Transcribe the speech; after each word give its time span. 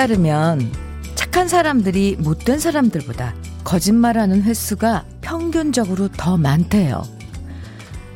따르면 0.00 0.72
착한 1.14 1.46
사람들이 1.46 2.16
못된 2.20 2.58
사람들보다 2.58 3.34
거짓말하는 3.64 4.42
횟수가 4.42 5.04
평균적으로 5.20 6.08
더 6.08 6.38
많대요. 6.38 7.02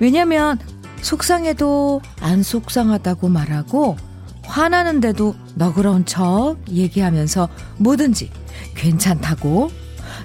왜냐면 0.00 0.58
속상해도 1.02 2.00
안 2.22 2.42
속상하다고 2.42 3.28
말하고 3.28 3.98
화나는데도 4.44 5.34
너그러운 5.56 6.06
척 6.06 6.56
얘기하면서 6.70 7.50
뭐든지 7.76 8.30
괜찮다고 8.74 9.70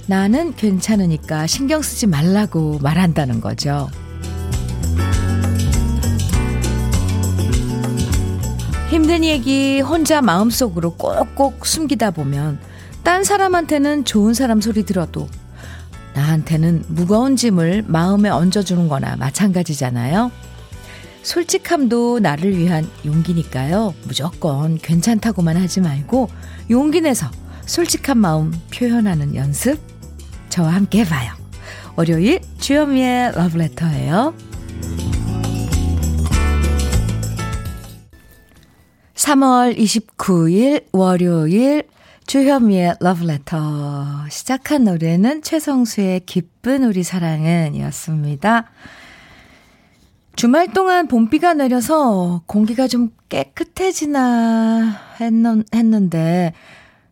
나는 0.07 0.55
괜찮으니까 0.55 1.45
신경 1.45 1.81
쓰지 1.81 2.07
말라고 2.07 2.79
말한다는 2.79 3.41
거죠. 3.41 3.89
힘든 8.89 9.23
얘기 9.23 9.81
혼자 9.81 10.19
마음속으로 10.19 10.95
꼭꼭 10.95 11.63
숨기다 11.63 12.09
보면 12.09 12.57
딴 13.03 13.23
사람한테는 13.23 14.03
좋은 14.03 14.33
사람 14.33 14.61
소리 14.61 14.83
들어도 14.83 15.27
나한테는 16.15 16.85
무거운 16.87 17.35
짐을 17.35 17.83
마음에 17.85 18.29
얹어주는 18.29 18.87
거나 18.87 19.15
마찬가지잖아요. 19.17 20.31
솔직함도 21.21 22.19
나를 22.19 22.57
위한 22.57 22.89
용기니까요. 23.05 23.93
무조건 24.05 24.79
괜찮다고만 24.79 25.55
하지 25.55 25.81
말고 25.81 26.27
용기 26.71 27.01
내서 27.01 27.29
솔직한 27.67 28.17
마음 28.17 28.51
표현하는 28.73 29.35
연습 29.35 29.79
저와 30.49 30.73
함께 30.73 31.01
해봐요. 31.01 31.33
월요일 31.95 32.41
주현미의 32.57 33.33
러브레터예요. 33.35 34.48
3월 39.19 39.77
29일 39.77 40.85
월요일 40.93 41.83
주현미의 42.25 42.95
러브레터 43.01 44.29
시작한 44.29 44.85
노래는 44.85 45.41
최성수의 45.41 46.21
기쁜 46.21 46.85
우리 46.85 47.03
사랑은 47.03 47.75
이었습니다. 47.75 48.71
주말 50.37 50.71
동안 50.71 51.09
봄비가 51.09 51.53
내려서 51.53 52.43
공기가 52.45 52.87
좀 52.87 53.09
깨끗해지나 53.27 54.97
했는데 55.19 56.53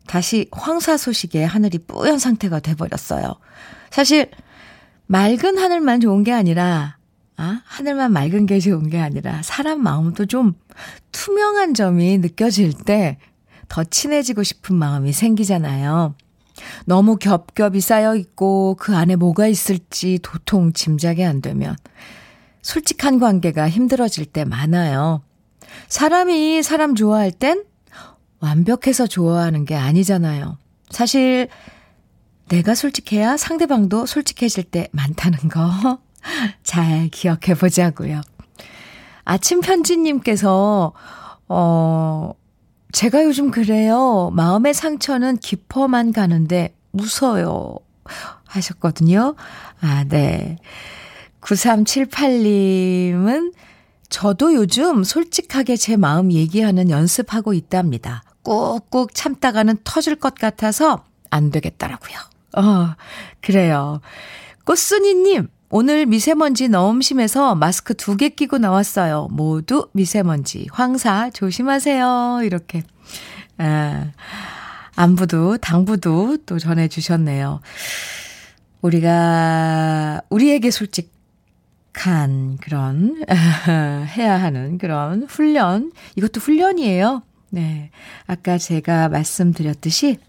다시 0.08 0.48
황사 0.54 0.96
소식에 0.96 1.44
하늘이 1.44 1.80
뿌연 1.80 2.20
상태가 2.20 2.62
돼버렸어요. 2.62 3.36
사실 3.90 4.32
맑은 5.08 5.58
하늘만 5.58 6.00
좋은 6.00 6.24
게 6.24 6.32
아니라 6.32 6.96
아, 7.36 7.62
하늘만 7.66 8.14
맑은 8.14 8.46
게 8.46 8.62
좋은 8.62 8.90
게 8.90 8.98
아니라 8.98 9.42
사람 9.44 9.84
마음도 9.84 10.26
좀 10.26 10.56
투명한 11.12 11.74
점이 11.74 12.18
느껴질 12.20 12.74
때 12.74 13.18
더 13.68 13.84
친해지고 13.84 14.44
싶은 14.44 14.76
마음이 14.76 15.14
생기잖아요. 15.14 16.16
너무 16.86 17.18
겹겹이 17.18 17.82
쌓여 17.82 18.16
있고 18.16 18.76
그 18.80 18.96
안에 18.96 19.16
뭐가 19.16 19.48
있을지 19.48 20.20
도통 20.24 20.74
짐작이 20.74 21.24
안 21.24 21.42
되면 21.42 21.76
솔직한 22.62 23.20
관계가 23.20 23.70
힘들어질 23.70 24.26
때 24.26 24.44
많아요. 24.44 25.22
사람이 25.88 26.64
사람 26.64 26.96
좋아할 26.96 27.32
땐 27.32 27.64
완벽해서 28.40 29.08
좋아하는 29.08 29.66
게 29.66 29.76
아니잖아요. 29.76 30.58
사실 30.90 31.48
내가 32.50 32.76
솔직해야 32.76 33.38
상대방도 33.38 34.06
솔직해질 34.06 34.64
때 34.66 34.88
많다는 34.94 35.50
거 35.50 36.00
잘 36.64 37.10
기억해 37.10 37.56
보자고요. 37.60 38.22
아침 39.30 39.60
편지님께서 39.60 40.94
어 41.50 42.32
제가 42.94 43.26
요즘 43.26 43.52
그래요. 43.52 44.32
마음의 44.34 44.74
상처는 44.74 45.36
깊어만 45.38 46.14
가는데 46.14 46.74
무서요. 46.92 47.76
하셨거든요. 48.46 49.36
아, 49.82 50.06
네. 50.08 50.56
9378님은 51.42 53.52
저도 54.10 54.56
요즘 54.56 55.04
솔직하게 55.04 55.76
제 55.76 55.98
마음 55.98 56.32
얘기하는 56.32 56.90
연습하고 56.90 57.54
있답니다. 57.54 58.24
꾹꾹 58.44 59.10
참다가는 59.14 59.76
터질 59.84 60.16
것 60.16 60.36
같아서 60.36 61.04
안 61.30 61.52
되겠더라고요. 61.52 62.18
어, 62.56 62.96
그래요. 63.42 64.00
꽃순이님, 64.64 65.50
오늘 65.70 66.06
미세먼지 66.06 66.70
너무 66.70 67.02
심해서 67.02 67.54
마스크 67.56 67.94
두 67.94 68.16
개 68.16 68.30
끼고 68.30 68.58
나왔어요. 68.58 69.28
모두 69.32 69.90
미세먼지, 69.94 70.68
황사 70.72 71.30
조심하세요. 71.32 72.42
이렇게. 72.44 72.84
아, 73.58 74.12
안부도, 74.96 75.58
당부도 75.58 76.38
또 76.46 76.58
전해주셨네요. 76.60 77.60
우리가, 78.82 80.22
우리에게 80.30 80.72
솔직, 80.72 81.16
한 81.94 82.58
그런 82.62 83.26
해야 83.28 84.40
하는 84.40 84.78
그런 84.78 85.24
훈련 85.24 85.92
이것도 86.16 86.40
훈련이에요. 86.40 87.24
네. 87.50 87.90
아까 88.28 88.60
제가 88.60 89.10
말씀드렸듯이 89.10 90.20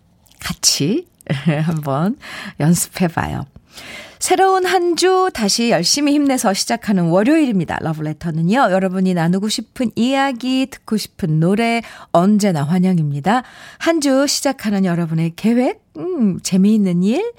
같이 0.41 1.07
한번 1.65 2.17
연습해 2.59 3.09
봐요. 3.09 3.45
새로운 4.19 4.67
한 4.67 4.97
주 4.97 5.31
다시 5.33 5.71
열심히 5.71 6.13
힘내서 6.15 6.53
시작하는 6.53 7.05
월요일입니다. 7.05 7.79
러브레터는요. 7.83 8.69
여러분이 8.73 9.15
나누고 9.15 9.49
싶은 9.49 9.93
이야기, 9.95 10.67
듣고 10.69 10.97
싶은 10.97 11.39
노래 11.39 11.83
언제나 12.11 12.65
환영입니다. 12.65 13.45
한 13.79 14.01
주 14.01 14.27
시작하는 14.27 14.85
여러분의 14.85 15.33
계획, 15.37 15.83
음, 15.99 16.41
재미있는 16.41 17.03
일, 17.05 17.33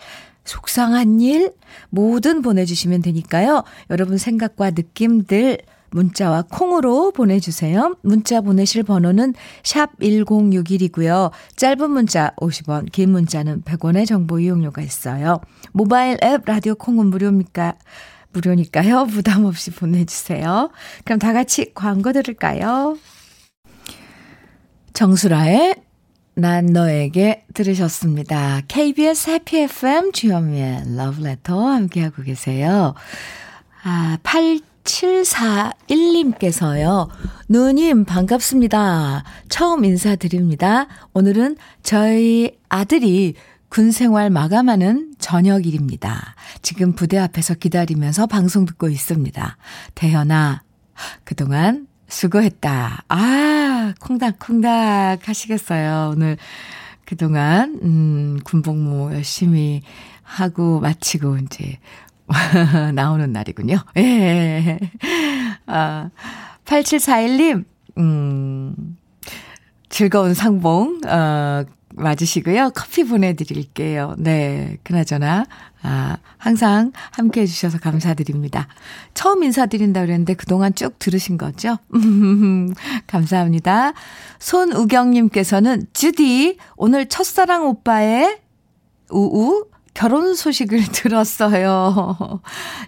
속상한 0.45 1.19
일 1.21 1.51
뭐든 1.89 2.41
보내주시면 2.41 3.01
되니까요. 3.01 3.63
여러분 3.89 4.17
생각과 4.17 4.71
느낌들 4.71 5.57
문자와 5.91 6.43
콩으로 6.51 7.11
보내주세요. 7.11 7.95
문자 8.01 8.41
보내실 8.41 8.83
번호는 8.83 9.33
샵 9.63 9.97
1061이고요. 9.99 11.31
짧은 11.55 11.91
문자 11.91 12.31
50원, 12.37 12.91
긴 12.91 13.11
문자는 13.11 13.63
100원의 13.63 14.05
정보 14.05 14.39
이용료가 14.39 14.81
있어요. 14.81 15.39
모바일 15.71 16.17
앱 16.23 16.45
라디오 16.45 16.75
콩은 16.75 17.07
무료입니까? 17.07 17.75
무료니까요. 18.31 19.05
부담 19.11 19.45
없이 19.45 19.71
보내주세요. 19.71 20.69
그럼 21.03 21.19
다 21.19 21.33
같이 21.33 21.73
광고 21.73 22.11
들을까요? 22.11 22.97
정수라의 24.93 25.75
난 26.35 26.67
너에게 26.67 27.45
들으셨습니다. 27.53 28.61
KBS 28.67 29.29
해피 29.29 29.57
FM 29.63 30.11
주현미의 30.13 30.95
러브레터 30.95 31.67
함께하고 31.67 32.23
계세요. 32.23 32.93
아, 33.83 34.17
8741님께서요. 34.89 37.09
누님 37.47 38.05
반갑습니다. 38.05 39.23
처음 39.49 39.85
인사드립니다. 39.85 40.87
오늘은 41.13 41.57
저희 41.83 42.57
아들이 42.69 43.35
군 43.69 43.91
생활 43.91 44.31
마감하는 44.31 45.13
저녁일입니다. 45.19 46.35
지금 46.61 46.93
부대 46.93 47.17
앞에서 47.19 47.53
기다리면서 47.53 48.25
방송 48.25 48.65
듣고 48.65 48.89
있습니다. 48.89 49.57
대현아, 49.95 50.63
그동안 51.23 51.87
수고했다. 52.07 53.03
아, 53.07 53.93
콩닥콩닥 53.99 55.27
하시겠어요. 55.27 56.11
오늘 56.13 56.37
그동안, 57.05 57.79
음, 57.83 58.39
군복무 58.43 59.13
열심히 59.13 59.81
하고 60.23 60.79
마치고 60.79 61.37
이제 61.37 61.77
나오는 62.93 63.31
날이군요. 63.31 63.77
예. 63.97 64.79
아, 65.65 66.09
8741님, 66.65 67.65
음, 67.97 68.97
즐거운 69.89 70.33
상봉, 70.33 71.01
어, 71.07 71.63
맞으시고요. 71.95 72.71
커피 72.75 73.03
보내드릴게요. 73.03 74.15
네. 74.17 74.77
그나저나, 74.83 75.45
아, 75.81 76.17
항상 76.37 76.91
함께 77.11 77.41
해주셔서 77.41 77.79
감사드립니다. 77.79 78.67
처음 79.13 79.43
인사드린다 79.43 80.01
그랬는데 80.01 80.35
그동안 80.35 80.73
쭉 80.75 80.97
들으신 80.99 81.37
거죠? 81.37 81.77
감사합니다. 83.07 83.93
손우경님께서는, 84.39 85.87
주디, 85.93 86.57
오늘 86.77 87.07
첫사랑 87.07 87.67
오빠의 87.67 88.39
우우 89.09 89.65
결혼 89.99 90.33
소식을 90.33 90.79
들었어요. 90.93 92.39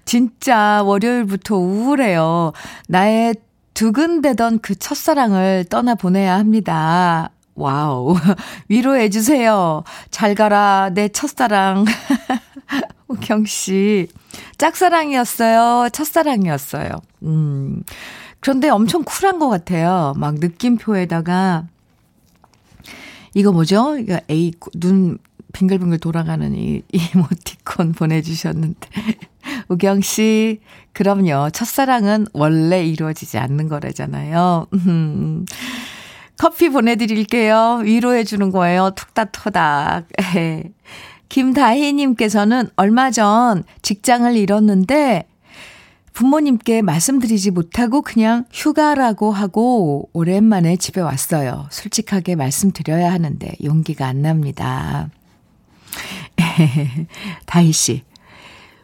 진짜 0.05 0.81
월요일부터 0.83 1.57
우울해요. 1.57 2.53
나의 2.87 3.35
두근대던 3.73 4.59
그 4.59 4.75
첫사랑을 4.75 5.65
떠나보내야 5.69 6.37
합니다. 6.37 7.31
Wow. 7.55 8.15
위로해주세요. 8.69 9.83
잘 10.09 10.35
가라, 10.35 10.91
내 10.93 11.09
첫사랑. 11.09 11.83
우경 13.09 13.43
씨. 13.43 14.07
짝사랑이었어요. 14.57 15.89
첫사랑이었어요. 15.91 16.91
음. 17.23 17.83
그런데 18.39 18.69
엄청 18.69 19.03
쿨한 19.03 19.37
것 19.37 19.49
같아요. 19.49 20.13
막 20.15 20.35
느낌표에다가 20.35 21.65
이거 23.33 23.51
뭐죠? 23.51 23.97
이거 23.97 24.17
A, 24.29 24.53
눈 24.75 25.17
빙글빙글 25.53 25.99
돌아가는 25.99 26.53
이 26.55 26.81
이모티콘 26.91 27.93
보내주셨는데. 27.93 28.89
우경 29.69 30.01
씨, 30.01 30.59
그럼요. 30.93 31.49
첫사랑은 31.51 32.27
원래 32.33 32.85
이루어지지 32.85 33.37
않는 33.37 33.69
거라잖아요. 33.69 34.67
음. 34.73 35.45
커피 36.37 36.69
보내드릴게요. 36.69 37.81
위로해주는 37.83 38.49
거예요. 38.49 38.91
툭닥툭닥. 38.95 40.07
김다희님께서는 41.29 42.69
얼마 42.75 43.11
전 43.11 43.63
직장을 43.83 44.35
잃었는데 44.35 45.27
부모님께 46.13 46.81
말씀드리지 46.81 47.51
못하고 47.51 48.01
그냥 48.01 48.45
휴가라고 48.51 49.31
하고 49.31 50.09
오랜만에 50.13 50.75
집에 50.77 50.99
왔어요. 50.99 51.67
솔직하게 51.71 52.35
말씀드려야 52.35 53.11
하는데 53.13 53.53
용기가 53.63 54.07
안 54.07 54.21
납니다. 54.21 55.09
다희 57.45 57.71
씨, 57.71 58.03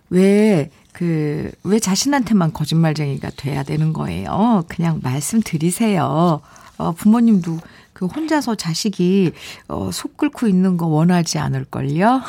왜, 0.09 0.69
그, 0.93 1.51
왜 1.63 1.79
자신한테만 1.79 2.53
거짓말쟁이가 2.53 3.31
돼야 3.35 3.63
되는 3.63 3.93
거예요? 3.93 4.63
그냥 4.67 4.99
말씀드리세요. 5.03 6.41
어, 6.77 6.91
부모님도 6.91 7.59
그 7.93 8.05
혼자서 8.05 8.55
자식이, 8.55 9.31
어, 9.67 9.89
속 9.91 10.17
끓고 10.17 10.47
있는 10.47 10.77
거 10.77 10.85
원하지 10.85 11.39
않을걸요? 11.39 12.21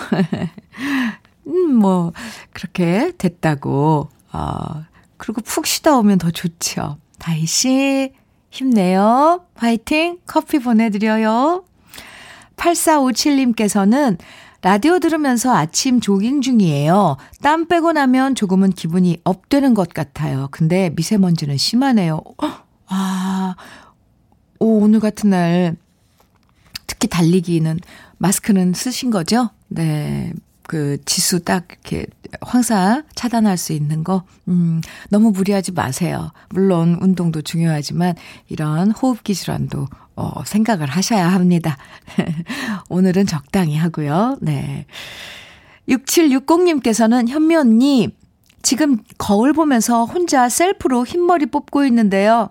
음, 1.46 1.74
뭐, 1.74 2.12
그렇게 2.52 3.12
됐다고, 3.18 4.08
어, 4.32 4.84
그리고 5.18 5.42
푹 5.42 5.66
쉬다 5.66 5.96
오면 5.98 6.18
더 6.18 6.30
좋죠. 6.30 6.96
다희 7.18 7.44
씨, 7.46 8.12
힘내요. 8.50 9.44
화이팅! 9.54 10.18
커피 10.26 10.58
보내드려요. 10.58 11.64
8457님께서는 12.56 14.18
라디오 14.60 14.98
들으면서 14.98 15.54
아침 15.54 16.00
조깅 16.00 16.40
중이에요. 16.40 17.16
땀 17.42 17.68
빼고 17.68 17.92
나면 17.92 18.34
조금은 18.34 18.70
기분이 18.70 19.18
업되는 19.22 19.72
것 19.74 19.90
같아요. 19.90 20.48
근데 20.50 20.90
미세먼지는 20.96 21.56
심하네요. 21.56 22.20
아, 22.88 23.54
오, 24.58 24.80
오늘 24.80 24.98
같은 24.98 25.30
날, 25.30 25.76
특히 26.88 27.06
달리기는 27.06 27.78
마스크는 28.18 28.72
쓰신 28.74 29.10
거죠? 29.10 29.50
네. 29.68 30.32
그 30.64 30.98
지수 31.06 31.40
딱 31.40 31.66
이렇게 31.70 32.06
황사 32.42 33.02
차단할 33.14 33.56
수 33.56 33.72
있는 33.72 34.04
거, 34.04 34.24
음, 34.48 34.82
너무 35.08 35.30
무리하지 35.30 35.72
마세요. 35.72 36.30
물론 36.50 36.98
운동도 37.00 37.40
중요하지만 37.40 38.14
이런 38.48 38.90
호흡기 38.90 39.34
질환도 39.34 39.86
어, 40.18 40.42
생각을 40.44 40.88
하셔야 40.88 41.28
합니다. 41.28 41.76
오늘은 42.90 43.26
적당히 43.26 43.76
하고요. 43.76 44.36
네. 44.40 44.84
6760님께서는 45.88 47.28
현미 47.28 47.54
언니, 47.54 48.08
지금 48.60 48.98
거울 49.16 49.52
보면서 49.52 50.04
혼자 50.04 50.48
셀프로 50.48 51.06
흰머리 51.06 51.46
뽑고 51.46 51.84
있는데요. 51.84 52.50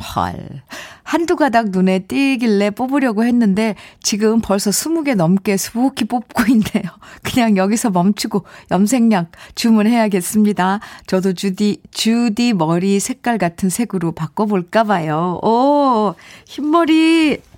헐. 0.00 0.62
한두 1.02 1.36
가닥 1.36 1.70
눈에 1.70 2.00
띄길래 2.00 2.70
뽑으려고 2.70 3.24
했는데 3.24 3.74
지금 4.02 4.40
벌써 4.40 4.70
20개 4.70 5.14
넘게 5.14 5.56
수북히 5.56 6.06
뽑고 6.06 6.44
있네요. 6.48 6.90
그냥 7.22 7.56
여기서 7.56 7.90
멈추고 7.90 8.44
염색약 8.70 9.32
주문해야겠습니다. 9.54 10.80
저도 11.06 11.34
주디, 11.34 11.82
주디 11.90 12.54
머리 12.54 12.98
색깔 13.00 13.38
같은 13.38 13.68
색으로 13.68 14.12
바꿔 14.12 14.46
볼까 14.46 14.84
봐요. 14.84 15.38
오, 15.42 16.14
흰머리. 16.46 17.40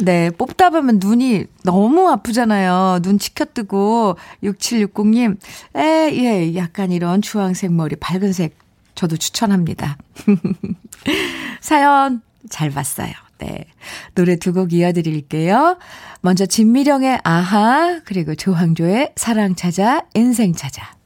네, 0.00 0.30
뽑다 0.30 0.70
보면 0.70 0.98
눈이 1.00 1.46
너무 1.64 2.08
아프잖아요. 2.10 3.00
눈 3.02 3.18
치켜뜨고 3.18 4.16
6760님, 4.42 5.38
에, 5.74 6.10
예, 6.12 6.54
약간 6.54 6.92
이런 6.92 7.22
주황색 7.22 7.72
머리, 7.72 7.96
밝은색 7.96 8.65
저도 8.96 9.16
추천합니다. 9.16 9.96
사연 11.60 12.22
잘 12.50 12.70
봤어요. 12.70 13.12
네. 13.38 13.66
노래 14.14 14.36
두 14.36 14.52
곡 14.52 14.72
이어드릴게요. 14.72 15.78
먼저 16.22 16.46
진미령의 16.46 17.20
아하, 17.22 18.00
그리고 18.04 18.34
조항조의 18.34 19.12
사랑 19.16 19.54
찾아, 19.54 20.02
인생 20.14 20.52
찾아. 20.54 20.96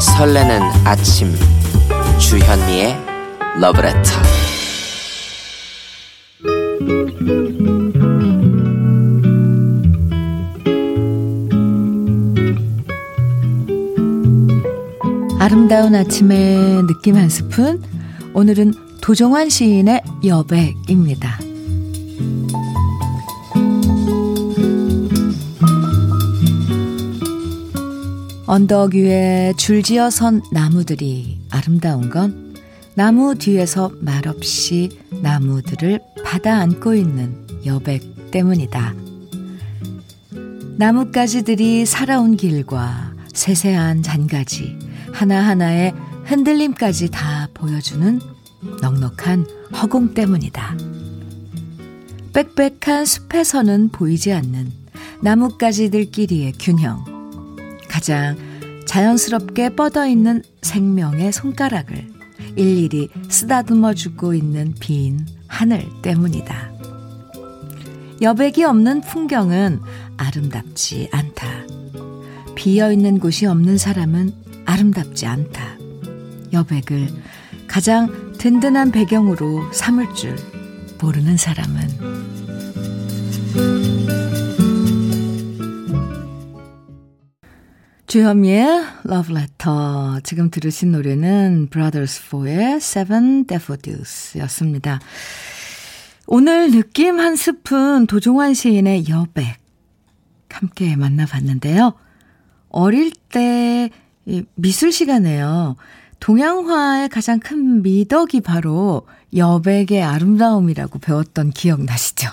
설레는 0.00 0.62
아침 0.84 1.32
주현미의 2.18 2.96
러브레터 3.60 4.10
아름다운 15.40 15.94
아침의 15.94 16.82
느낌 16.88 17.14
한 17.16 17.28
스푼. 17.28 17.80
오늘은 18.34 18.74
도종환 19.00 19.48
시인의 19.48 20.02
여백입니다. 20.24 21.38
언덕 28.46 28.94
위에 28.94 29.52
줄지어 29.56 30.10
선 30.10 30.42
나무들이 30.50 31.38
아름다운 31.50 32.10
건 32.10 32.56
나무 32.94 33.36
뒤에서 33.36 33.92
말없이 34.00 34.88
나무들을 35.22 36.00
받아 36.24 36.58
안고 36.58 36.94
있는 36.94 37.46
여백 37.64 38.32
때문이다. 38.32 38.94
나뭇가지들이 40.78 41.86
살아온 41.86 42.36
길과 42.36 43.12
세세한 43.32 44.02
잔가지, 44.02 44.76
하나하나의 45.18 45.94
흔들림까지 46.26 47.10
다 47.10 47.48
보여주는 47.52 48.20
넉넉한 48.80 49.46
허공 49.72 50.14
때문이다. 50.14 50.76
빽빽한 52.32 53.04
숲에서는 53.04 53.88
보이지 53.88 54.32
않는 54.32 54.70
나뭇가지들끼리의 55.20 56.52
균형. 56.60 57.04
가장 57.88 58.36
자연스럽게 58.86 59.70
뻗어 59.70 60.06
있는 60.06 60.44
생명의 60.62 61.32
손가락을 61.32 62.08
일일이 62.54 63.08
쓰다듬어 63.28 63.94
주고 63.94 64.34
있는 64.34 64.72
빈 64.78 65.26
하늘 65.48 65.84
때문이다. 66.00 66.70
여백이 68.22 68.62
없는 68.62 69.00
풍경은 69.00 69.80
아름답지 70.16 71.08
않다. 71.10 71.66
비어 72.54 72.92
있는 72.92 73.18
곳이 73.18 73.46
없는 73.46 73.78
사람은 73.78 74.47
아름답지 74.68 75.24
않다. 75.24 75.78
여백을 76.52 77.08
가장 77.66 78.32
든든한 78.36 78.92
배경으로 78.92 79.72
삼을 79.72 80.14
줄 80.14 80.36
모르는 81.00 81.38
사람은 81.38 81.88
주현미의 88.06 88.84
Love 89.08 89.34
Letter. 89.34 90.20
지금 90.22 90.50
들으신 90.50 90.92
노래는 90.92 91.68
Brothers 91.70 92.22
4의 92.28 92.76
Seven 92.76 93.46
Daffodils 93.46 94.36
였습니다. 94.38 95.00
오늘 96.26 96.70
느낌 96.70 97.20
한 97.20 97.36
스푼 97.36 98.06
도종환 98.06 98.52
시인의 98.52 99.08
여백 99.08 99.56
함께 100.50 100.94
만나봤는데요. 100.94 101.94
어릴 102.68 103.12
때 103.30 103.90
미술 104.54 104.92
시간에요. 104.92 105.76
동양화의 106.20 107.08
가장 107.08 107.38
큰 107.40 107.82
미덕이 107.82 108.40
바로 108.40 109.06
여백의 109.36 110.02
아름다움이라고 110.02 110.98
배웠던 110.98 111.50
기억 111.50 111.82
나시죠? 111.84 112.28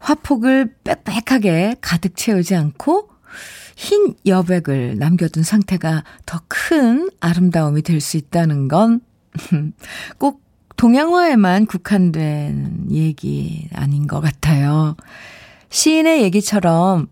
화폭을 0.00 0.74
빽빽하게 0.84 1.76
가득 1.80 2.16
채우지 2.16 2.54
않고 2.54 3.08
흰 3.76 4.14
여백을 4.26 4.98
남겨둔 4.98 5.42
상태가 5.42 6.04
더 6.26 6.40
큰 6.48 7.08
아름다움이 7.20 7.82
될 7.82 8.00
수 8.00 8.16
있다는 8.16 8.68
건 8.68 9.00
꼭 10.18 10.42
동양화에만 10.76 11.66
국한된 11.66 12.86
얘기 12.90 13.68
아닌 13.74 14.06
것 14.06 14.20
같아요. 14.20 14.96
시인의 15.70 16.22
얘기처럼 16.22 17.08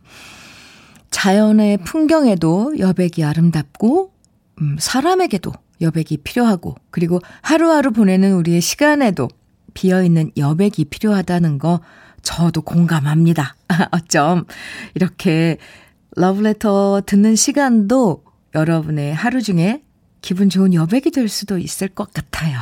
자연의 1.12 1.78
풍경에도 1.78 2.78
여백이 2.80 3.22
아름답고, 3.22 4.12
음, 4.60 4.76
사람에게도 4.80 5.52
여백이 5.80 6.18
필요하고, 6.18 6.74
그리고 6.90 7.20
하루하루 7.42 7.92
보내는 7.92 8.34
우리의 8.34 8.60
시간에도 8.60 9.28
비어있는 9.74 10.32
여백이 10.36 10.86
필요하다는 10.86 11.58
거 11.58 11.80
저도 12.22 12.62
공감합니다. 12.62 13.56
어쩜 13.92 14.44
이렇게 14.94 15.58
러브레터 16.16 17.02
듣는 17.06 17.36
시간도 17.36 18.24
여러분의 18.54 19.14
하루 19.14 19.42
중에 19.42 19.82
기분 20.20 20.50
좋은 20.50 20.72
여백이 20.74 21.10
될 21.10 21.28
수도 21.28 21.58
있을 21.58 21.88
것 21.88 22.12
같아요. 22.12 22.58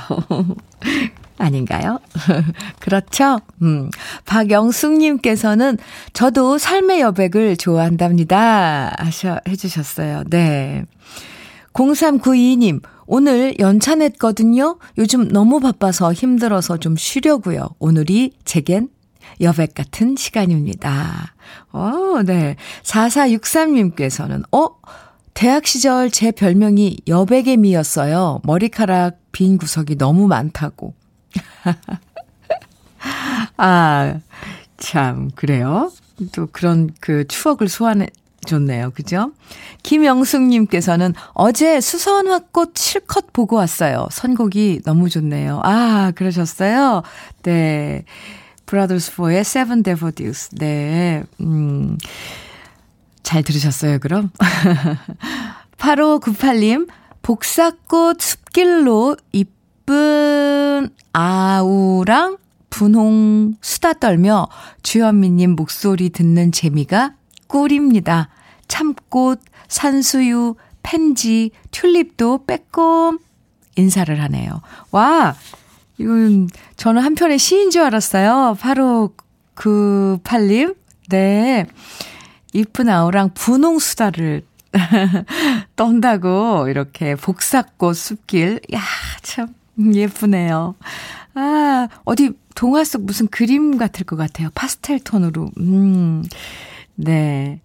아닌가요? 1.40 1.98
그렇죠? 2.80 3.40
음. 3.62 3.90
박영숙님께서는 4.26 5.78
저도 6.12 6.58
삶의 6.58 7.00
여백을 7.00 7.56
좋아한답니다. 7.56 8.94
하셔, 8.98 9.40
해주셨어요. 9.48 10.24
네. 10.30 10.84
0392님, 11.72 12.82
오늘 13.06 13.54
연차 13.58 13.94
냈거든요. 13.94 14.78
요즘 14.98 15.28
너무 15.28 15.60
바빠서 15.60 16.12
힘들어서 16.12 16.76
좀 16.76 16.96
쉬려고요. 16.96 17.68
오늘이 17.78 18.32
제겐 18.44 18.88
여백 19.40 19.74
같은 19.74 20.16
시간입니다. 20.16 21.34
어, 21.72 22.22
네. 22.24 22.56
4463님께서는, 22.82 24.42
어? 24.52 24.68
대학 25.34 25.66
시절 25.66 26.10
제 26.10 26.32
별명이 26.32 26.98
여백의 27.08 27.56
미였어요. 27.56 28.40
머리카락 28.44 29.18
빈 29.32 29.58
구석이 29.58 29.96
너무 29.96 30.26
많다고. 30.26 30.94
아, 33.56 34.20
참, 34.76 35.30
그래요. 35.34 35.90
또 36.32 36.48
그런 36.50 36.90
그 37.00 37.26
추억을 37.26 37.68
소환해 37.68 38.08
줬네요. 38.46 38.90
그죠? 38.90 39.32
김영숙님께서는 39.82 41.14
어제 41.34 41.80
수선화꽃 41.80 42.76
실컷 42.76 43.32
보고 43.32 43.56
왔어요. 43.56 44.08
선곡이 44.10 44.82
너무 44.84 45.10
좋네요. 45.10 45.60
아, 45.62 46.12
그러셨어요? 46.14 47.02
네. 47.42 48.04
브라더스 48.66 49.16
포의 49.16 49.44
Seven 49.44 49.82
Daffodils. 49.82 50.50
네. 50.56 51.24
음. 51.40 51.98
잘 53.22 53.42
들으셨어요, 53.42 53.98
그럼? 53.98 54.30
8598님, 55.78 56.88
복사꽃 57.22 58.20
숲길로 58.20 59.16
이쁜 59.90 60.90
아우랑 61.12 62.38
분홍 62.70 63.56
수다 63.60 63.94
떨며 63.94 64.46
주현미님 64.84 65.56
목소리 65.56 66.10
듣는 66.10 66.52
재미가 66.52 67.14
꿀입니다. 67.48 68.28
참꽃, 68.68 69.40
산수유, 69.66 70.54
팬지, 70.84 71.50
튤립도 71.72 72.44
빼꼼 72.46 73.18
인사를 73.74 74.22
하네요. 74.22 74.62
와, 74.92 75.34
이건 75.98 76.48
저는 76.76 77.02
한편의 77.02 77.40
시인 77.40 77.70
줄 77.70 77.82
알았어요. 77.82 78.58
바로 78.60 79.12
그 79.54 80.18
팔님. 80.22 80.74
네. 81.08 81.66
이쁜 82.52 82.88
아우랑 82.88 83.30
분홍 83.34 83.80
수다를 83.80 84.42
떤다고 85.74 86.68
이렇게 86.68 87.16
복사꽃 87.16 87.96
숲길. 87.96 88.60
야, 88.72 88.80
참 89.22 89.48
예쁘네요. 89.94 90.74
아, 91.34 91.88
어디 92.04 92.32
동화 92.54 92.84
속 92.84 93.04
무슨 93.04 93.26
그림 93.28 93.78
같을 93.78 94.04
것 94.04 94.16
같아요. 94.16 94.50
파스텔 94.54 95.00
톤으로. 95.00 95.50
음. 95.58 96.24
네. 96.94 97.60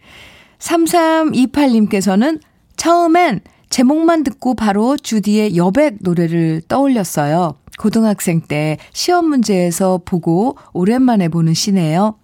3328님께서는 0.60 2.40
처음엔 2.78 3.42
제목만 3.70 4.24
듣고 4.24 4.56
바로 4.56 4.96
주디의 4.96 5.58
여백 5.58 5.98
노래를 6.02 6.62
떠올렸어요. 6.68 7.56
고등학생 7.78 8.42
때 8.42 8.78
시험 8.94 9.28
문제에서 9.28 10.00
보고 10.06 10.58
오랜만에 10.74 11.28
보는 11.28 11.54
시네요. 11.54 12.16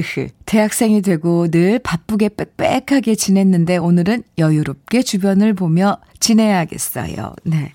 흐흐. 0.00 0.28
대학생이 0.44 1.02
되고 1.02 1.48
늘 1.48 1.78
바쁘게 1.78 2.30
빽빽하게 2.56 3.14
지냈는데 3.14 3.76
오늘은 3.76 4.22
여유롭게 4.38 5.02
주변을 5.02 5.54
보며 5.54 5.98
지내야겠어요. 6.20 7.34
네. 7.44 7.72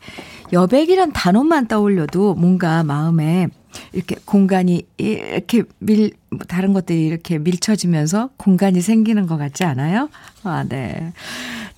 여백이란 0.53 1.13
단어만 1.13 1.67
떠올려도 1.67 2.35
뭔가 2.35 2.83
마음에 2.83 3.47
이렇게 3.93 4.15
공간이 4.25 4.83
이렇게 4.97 5.63
밀, 5.79 6.11
다른 6.47 6.73
것들이 6.73 7.05
이렇게 7.05 7.37
밀쳐지면서 7.39 8.31
공간이 8.37 8.81
생기는 8.81 9.27
것 9.27 9.37
같지 9.37 9.63
않아요? 9.63 10.09
아, 10.43 10.65
네. 10.67 11.13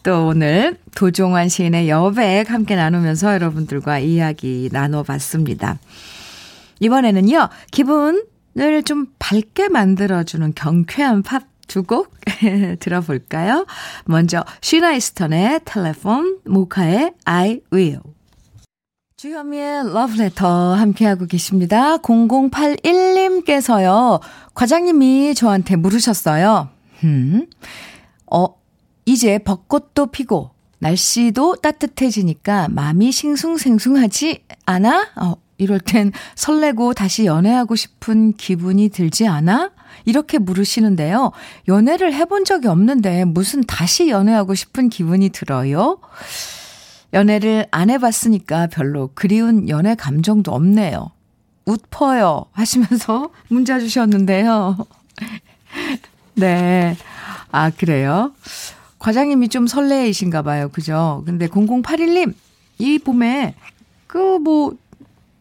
또 0.01 0.27
오늘 0.27 0.77
도종환 0.95 1.49
시인의 1.49 1.89
여백 1.89 2.51
함께 2.51 2.75
나누면서 2.75 3.33
여러분들과 3.33 3.99
이야기 3.99 4.69
나눠봤습니다. 4.71 5.79
이번에는요, 6.79 7.49
기분을 7.71 8.32
좀 8.83 9.07
밝게 9.19 9.69
만들어주는 9.69 10.53
경쾌한 10.55 11.23
팝 11.23 11.43
두 11.67 11.83
곡 11.83 12.11
들어볼까요? 12.79 13.65
먼저, 14.05 14.43
쉬나이스턴의 14.61 15.59
텔레폰, 15.65 16.39
모카의 16.45 17.13
I 17.25 17.59
will. 17.71 17.99
주현미의 19.17 19.93
러브레터 19.93 20.73
함께하고 20.73 21.25
계십니다. 21.25 21.97
0081님께서요, 21.97 24.19
과장님이 24.53 25.33
저한테 25.35 25.75
물으셨어요. 25.77 26.69
음, 27.05 27.47
어, 28.31 28.45
이제 29.05 29.39
벚꽃도 29.39 30.07
피고, 30.07 30.51
날씨도 30.79 31.55
따뜻해지니까 31.57 32.67
마음이 32.69 33.11
싱숭생숭하지 33.13 34.43
않아? 34.65 35.11
어, 35.15 35.35
이럴 35.63 35.79
땐 35.79 36.11
설레고 36.35 36.93
다시 36.93 37.25
연애하고 37.25 37.75
싶은 37.75 38.33
기분이 38.33 38.89
들지 38.89 39.27
않아? 39.27 39.71
이렇게 40.05 40.37
물으시는데요. 40.37 41.31
연애를 41.67 42.13
해본 42.13 42.45
적이 42.45 42.67
없는데 42.67 43.25
무슨 43.25 43.63
다시 43.63 44.09
연애하고 44.09 44.53
싶은 44.55 44.89
기분이 44.89 45.29
들어요? 45.29 45.97
연애를 47.13 47.67
안 47.71 47.89
해봤으니까 47.89 48.67
별로 48.67 49.09
그리운 49.13 49.69
연애 49.69 49.95
감정도 49.95 50.51
없네요. 50.51 51.11
웃퍼요. 51.65 52.45
하시면서 52.51 53.29
문자 53.49 53.79
주셨는데요. 53.79 54.77
네. 56.35 56.97
아, 57.51 57.69
그래요? 57.69 58.33
과장님이 58.99 59.49
좀 59.49 59.67
설레이신가 59.67 60.41
봐요. 60.41 60.69
그죠? 60.69 61.23
근데 61.25 61.47
0081님, 61.47 62.33
이 62.79 62.99
봄에, 62.99 63.53
그, 64.07 64.17
뭐, 64.39 64.73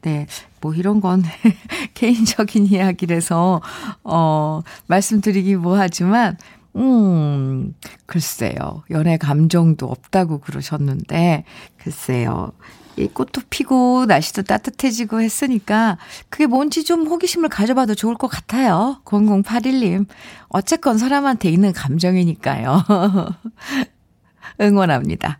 네. 0.02 0.26
뭐 0.60 0.74
이런 0.74 1.00
건 1.00 1.22
개인적인 1.94 2.66
이야기라서, 2.66 3.60
어, 4.04 4.62
말씀드리기 4.86 5.56
뭐 5.56 5.76
하지만, 5.76 6.36
음, 6.76 7.74
글쎄요. 8.06 8.82
연애 8.90 9.16
감정도 9.16 9.86
없다고 9.86 10.38
그러셨는데, 10.40 11.44
글쎄요. 11.78 12.52
이 12.96 13.06
꽃도 13.08 13.42
피고 13.48 14.04
날씨도 14.06 14.42
따뜻해지고 14.42 15.22
했으니까 15.22 15.96
그게 16.28 16.46
뭔지 16.46 16.84
좀 16.84 17.06
호기심을 17.06 17.48
가져봐도 17.48 17.94
좋을 17.94 18.16
것 18.16 18.28
같아요. 18.28 19.00
0081님. 19.04 20.06
어쨌건 20.48 20.98
사람한테 20.98 21.48
있는 21.48 21.72
감정이니까요. 21.72 22.84
응원합니다. 24.60 25.38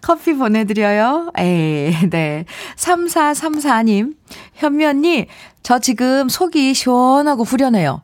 커피 0.00 0.34
보내드려요. 0.34 1.30
에이, 1.38 2.08
네. 2.10 2.44
3434님. 2.76 4.14
현미 4.54 4.84
언니, 4.84 5.26
저 5.62 5.78
지금 5.78 6.28
속이 6.28 6.74
시원하고 6.74 7.44
후련해요. 7.44 8.02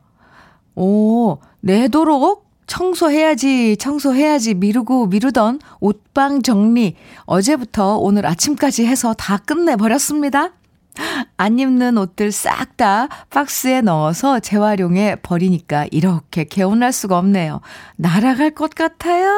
오, 0.75 1.37
내도록 1.59 2.49
청소해야지, 2.67 3.75
청소해야지 3.77 4.53
미루고 4.53 5.07
미루던 5.07 5.59
옷방 5.81 6.41
정리 6.41 6.95
어제부터 7.25 7.97
오늘 7.97 8.25
아침까지 8.25 8.85
해서 8.85 9.13
다 9.13 9.37
끝내버렸습니다. 9.37 10.51
안 11.37 11.57
입는 11.59 11.97
옷들 11.97 12.31
싹 12.31 12.77
다 12.77 13.07
박스에 13.29 13.81
넣어서 13.81 14.39
재활용해 14.39 15.17
버리니까 15.21 15.85
이렇게 15.91 16.43
개운할 16.45 16.91
수가 16.91 17.17
없네요. 17.17 17.61
날아갈 17.97 18.51
것 18.51 18.73
같아요. 18.73 19.29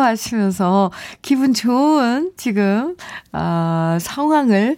하시면서 0.00 0.90
기분 1.22 1.52
좋은 1.52 2.32
지금, 2.36 2.96
아, 3.32 3.98
상황을 4.00 4.76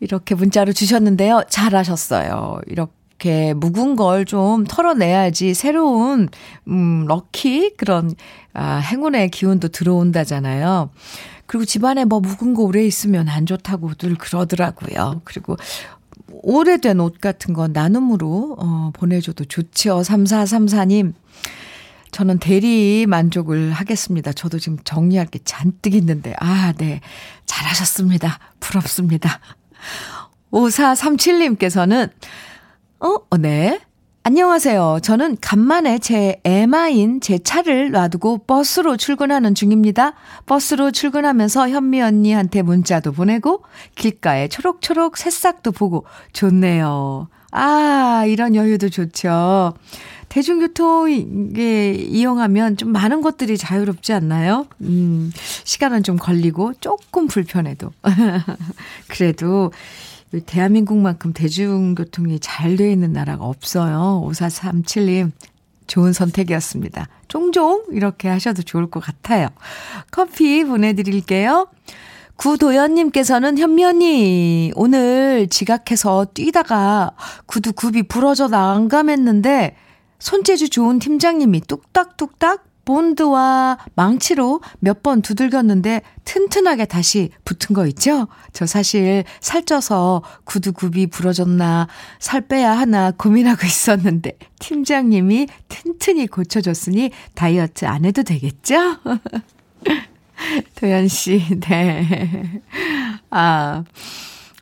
이렇게 0.00 0.34
문자로 0.34 0.72
주셨는데요. 0.72 1.42
잘하셨어요. 1.48 2.60
이렇게 2.66 3.54
묵은 3.54 3.96
걸 3.96 4.24
좀 4.24 4.64
털어내야지 4.64 5.54
새로운, 5.54 6.28
음, 6.68 7.04
럭키? 7.06 7.74
그런, 7.76 8.14
아, 8.52 8.76
행운의 8.76 9.30
기운도 9.30 9.68
들어온다잖아요. 9.68 10.90
그리고 11.48 11.64
집안에 11.64 12.04
뭐 12.04 12.20
묵은 12.20 12.54
거 12.54 12.62
오래 12.62 12.84
있으면 12.84 13.28
안 13.28 13.46
좋다고들 13.46 14.16
그러더라고요. 14.16 15.22
그리고 15.24 15.56
오래된 16.30 17.00
옷 17.00 17.20
같은 17.20 17.54
거 17.54 17.68
나눔으로, 17.68 18.56
어, 18.58 18.90
보내줘도 18.92 19.46
좋죠. 19.46 20.02
3434님. 20.02 21.14
저는 22.10 22.38
대리 22.38 23.06
만족을 23.06 23.72
하겠습니다. 23.72 24.32
저도 24.32 24.58
지금 24.58 24.78
정리할 24.84 25.26
게 25.26 25.38
잔뜩 25.42 25.94
있는데. 25.94 26.34
아, 26.38 26.74
네. 26.76 27.00
잘하셨습니다. 27.46 28.38
부럽습니다. 28.60 29.40
5437님께서는 30.52 32.10
어, 33.00 33.16
어, 33.30 33.36
네. 33.38 33.80
안녕하세요. 34.28 34.98
저는 35.02 35.38
간만에 35.40 35.98
제 36.00 36.38
애마인 36.44 37.22
제 37.22 37.38
차를 37.38 37.92
놔두고 37.92 38.44
버스로 38.46 38.98
출근하는 38.98 39.54
중입니다. 39.54 40.12
버스로 40.44 40.90
출근하면서 40.90 41.70
현미 41.70 42.02
언니한테 42.02 42.60
문자도 42.60 43.12
보내고 43.12 43.62
길가에 43.94 44.48
초록초록 44.48 45.16
새싹도 45.16 45.72
보고 45.72 46.04
좋네요. 46.34 47.28
아, 47.52 48.24
이런 48.26 48.54
여유도 48.54 48.90
좋죠. 48.90 49.72
대중교통 50.28 51.10
이게 51.10 51.94
이용하면 51.94 52.76
좀 52.76 52.92
많은 52.92 53.22
것들이 53.22 53.56
자유롭지 53.56 54.12
않나요? 54.12 54.66
음, 54.82 55.32
시간은 55.64 56.02
좀 56.02 56.18
걸리고 56.18 56.74
조금 56.80 57.28
불편해도. 57.28 57.92
그래도 59.08 59.72
대한민국만큼 60.44 61.32
대중교통이 61.32 62.38
잘 62.40 62.76
돼 62.76 62.92
있는 62.92 63.12
나라가 63.12 63.44
없어요. 63.44 64.22
5437님, 64.26 65.32
좋은 65.86 66.12
선택이었습니다. 66.12 67.08
종종 67.28 67.84
이렇게 67.90 68.28
하셔도 68.28 68.62
좋을 68.62 68.90
것 68.90 69.00
같아요. 69.00 69.48
커피 70.10 70.64
보내드릴게요. 70.64 71.68
구도연님께서는 72.36 73.56
언니, 73.82 74.70
오늘 74.76 75.48
지각해서 75.48 76.26
뛰다가 76.34 77.12
구두 77.46 77.72
굽이 77.72 78.04
부러져 78.04 78.46
난감했는데, 78.46 79.74
손재주 80.20 80.68
좋은 80.68 80.98
팀장님이 81.00 81.62
뚝딱뚝딱 81.62 82.67
본드와 82.88 83.78
망치로 83.94 84.62
몇 84.80 85.02
번 85.02 85.20
두들겼는데 85.22 86.00
튼튼하게 86.24 86.86
다시 86.86 87.30
붙은 87.44 87.74
거 87.74 87.86
있죠? 87.86 88.26
저 88.52 88.66
사실 88.66 89.22
살쪄서 89.40 90.22
구두굽이 90.44 91.06
부러졌나 91.08 91.86
살 92.18 92.40
빼야 92.48 92.72
하나 92.76 93.10
고민하고 93.12 93.64
있었는데 93.66 94.38
팀장님이 94.58 95.46
튼튼히 95.68 96.26
고쳐줬으니 96.26 97.10
다이어트 97.34 97.84
안 97.84 98.04
해도 98.06 98.22
되겠죠? 98.24 98.96
도현 100.76 101.08
씨, 101.08 101.44
네. 101.60 102.62
아, 103.30 103.84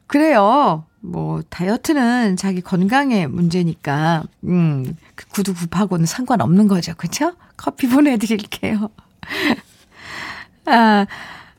그래요. 0.07 0.85
뭐, 1.07 1.43
다이어트는 1.49 2.37
자기 2.37 2.61
건강의 2.61 3.29
문제니까, 3.29 4.25
음, 4.45 4.97
그 5.15 5.27
구두 5.29 5.55
굽하고는 5.55 6.07
상관없는 6.07 6.69
거죠. 6.69 6.95
그쵸? 6.97 7.33
커피 7.57 7.89
보내드릴게요. 7.89 8.91
아, 10.67 11.07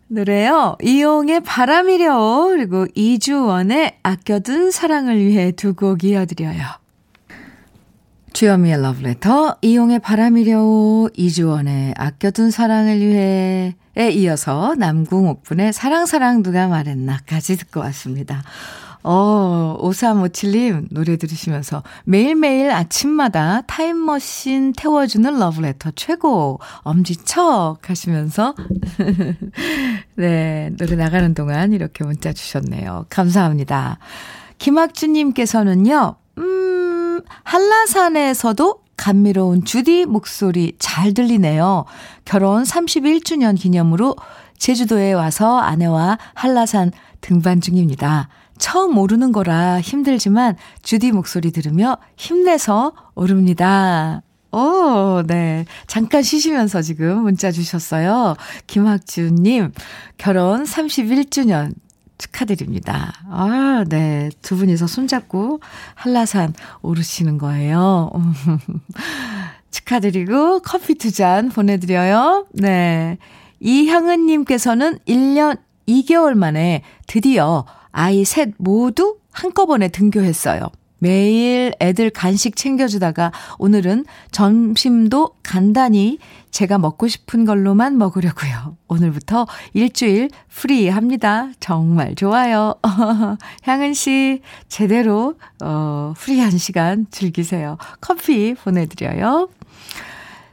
노래요. 0.10 0.78
이용의 0.82 1.42
바람이려. 1.42 2.48
그리고 2.50 2.88
이주원의 2.96 4.00
아껴둔 4.04 4.72
사랑을 4.72 5.18
위해 5.18 5.52
두 5.52 5.74
곡 5.74 6.04
이어드려요. 6.04 6.62
주여미의 8.34 8.82
러브레터, 8.82 9.58
이용의 9.62 10.00
바람이려, 10.00 11.10
이주원의 11.16 11.96
아껴둔 11.98 12.52
사랑을 12.52 13.00
위해 13.00 13.76
에 13.98 14.12
이어서 14.12 14.76
남궁옥분의 14.78 15.74
사랑사랑 15.74 16.44
누가 16.44 16.68
말했나까지 16.68 17.58
듣고 17.58 17.80
왔습니다. 17.80 18.44
어, 19.04 19.78
5357님 19.82 20.88
노래 20.92 21.18
들으시면서 21.18 21.84
매일매일 22.06 22.72
아침마다 22.72 23.62
타임머신 23.62 24.74
태워주는 24.74 25.40
러브레터 25.40 25.92
최고 25.96 26.60
엄지척 26.82 27.90
하시면서 27.90 28.56
네, 30.16 30.72
노래 30.78 30.96
나가는 30.96 31.34
동안 31.34 31.74
이렇게 31.74 32.04
문자 32.04 32.34
주셨네요. 32.34 33.06
감사합니다. 33.10 34.00
김학주님께서는요, 34.58 36.16
음, 36.40 37.22
한라산에서도 37.44 38.88
감미로운 38.98 39.64
주디 39.64 40.06
목소리 40.06 40.76
잘 40.80 41.14
들리네요. 41.14 41.86
결혼 42.26 42.64
31주년 42.64 43.58
기념으로 43.58 44.16
제주도에 44.58 45.14
와서 45.14 45.60
아내와 45.60 46.18
한라산 46.34 46.92
등반 47.22 47.62
중입니다. 47.62 48.28
처음 48.58 48.98
오르는 48.98 49.32
거라 49.32 49.80
힘들지만 49.82 50.56
주디 50.82 51.12
목소리 51.12 51.52
들으며 51.52 51.98
힘내서 52.16 52.94
오릅니다. 53.16 54.22
오, 54.52 55.24
네. 55.28 55.66
잠깐 55.88 56.24
쉬시면서 56.24 56.82
지금 56.82 57.22
문자 57.24 57.52
주셨어요. 57.52 58.36
김학주님, 58.66 59.72
결혼 60.18 60.64
31주년 60.64 61.74
축하드립니다. 62.18 63.14
아, 63.30 63.84
네. 63.88 64.30
두 64.42 64.56
분이서 64.58 64.88
손잡고 64.88 65.60
한라산 65.96 66.54
오르시는 66.82 67.38
거예요. 67.38 68.10
축하드리고 69.72 70.62
커피 70.62 70.96
두 70.96 71.12
잔 71.12 71.50
보내드려요. 71.50 72.48
네. 72.54 73.18
이향은님께서는 73.60 75.00
1년 75.08 75.60
2개월 75.88 76.34
만에 76.36 76.82
드디어 77.08 77.66
아이 77.98 78.24
셋 78.26 78.54
모두 78.58 79.18
한꺼번에 79.32 79.88
등교했어요. 79.88 80.68
매일 81.00 81.74
애들 81.80 82.12
간식 82.12 82.56
챙겨주다가 82.56 83.32
오늘은 83.58 84.06
점심도 84.32 85.32
간단히 85.42 86.20
제가 86.52 86.78
먹고 86.78 87.08
싶은 87.08 87.46
걸로만 87.46 87.98
먹으려고요. 87.98 88.78
오늘부터 88.88 89.48
일주일 89.74 90.30
free 90.48 90.90
합니다. 90.90 91.50
정말 91.60 92.14
좋아요. 92.14 92.76
향은 93.64 93.96
씨, 93.96 94.44
제대로, 94.68 95.34
어, 95.64 96.14
free한 96.18 96.60
시간 96.60 97.08
즐기세요. 97.10 97.80
커피 98.00 98.54
보내드려요. 98.54 99.50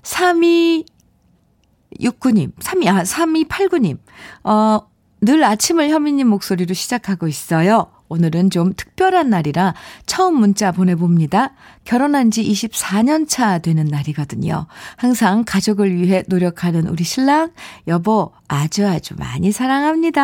3269님, 0.03 2.53
32, 2.59 2.89
아, 2.89 3.03
3289님, 3.03 3.99
어, 4.45 4.94
늘 5.25 5.43
아침을 5.43 5.89
현미님 5.89 6.29
목소리로 6.29 6.75
시작하고 6.75 7.27
있어요. 7.29 7.87
오늘은 8.09 8.51
좀 8.51 8.75
특별한 8.75 9.31
날이라 9.31 9.75
처음 10.05 10.37
문자 10.39 10.71
보내봅니다. 10.71 11.55
결혼한 11.85 12.31
지 12.31 12.45
24년 12.45 13.27
차 13.27 13.57
되는 13.59 13.87
날이거든요. 13.87 14.67
항상 14.97 15.43
가족을 15.47 15.97
위해 15.97 16.23
노력하는 16.29 16.87
우리 16.89 17.05
신랑, 17.05 17.53
여보, 17.89 18.33
아주 18.49 18.87
아주 18.87 19.15
많이 19.17 19.51
사랑합니다. 19.51 20.23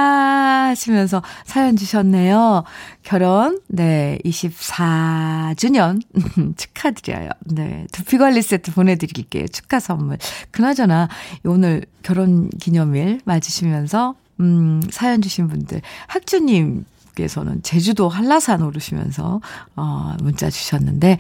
하시면서 0.69 1.23
사연 1.47 1.77
주셨네요. 1.77 2.65
결혼, 3.03 3.59
네, 3.69 4.19
24주년 4.27 6.03
축하드려요. 6.59 7.31
네, 7.47 7.87
두피 7.91 8.19
관리 8.19 8.43
세트 8.43 8.75
보내드릴게요. 8.75 9.49
축하 9.49 9.81
선물. 9.81 10.19
그나저나, 10.51 11.09
오늘 11.45 11.87
결혼 12.03 12.51
기념일 12.51 13.21
맞으시면서 13.25 14.17
음, 14.41 14.83
사연 14.91 15.23
주신 15.23 15.49
분들. 15.49 15.83
학주님, 16.09 16.85
께서는 17.15 17.63
제주도 17.63 18.09
한라산 18.09 18.63
오르시면서, 18.63 19.41
어, 19.77 20.17
문자 20.23 20.49
주셨는데, 20.49 21.19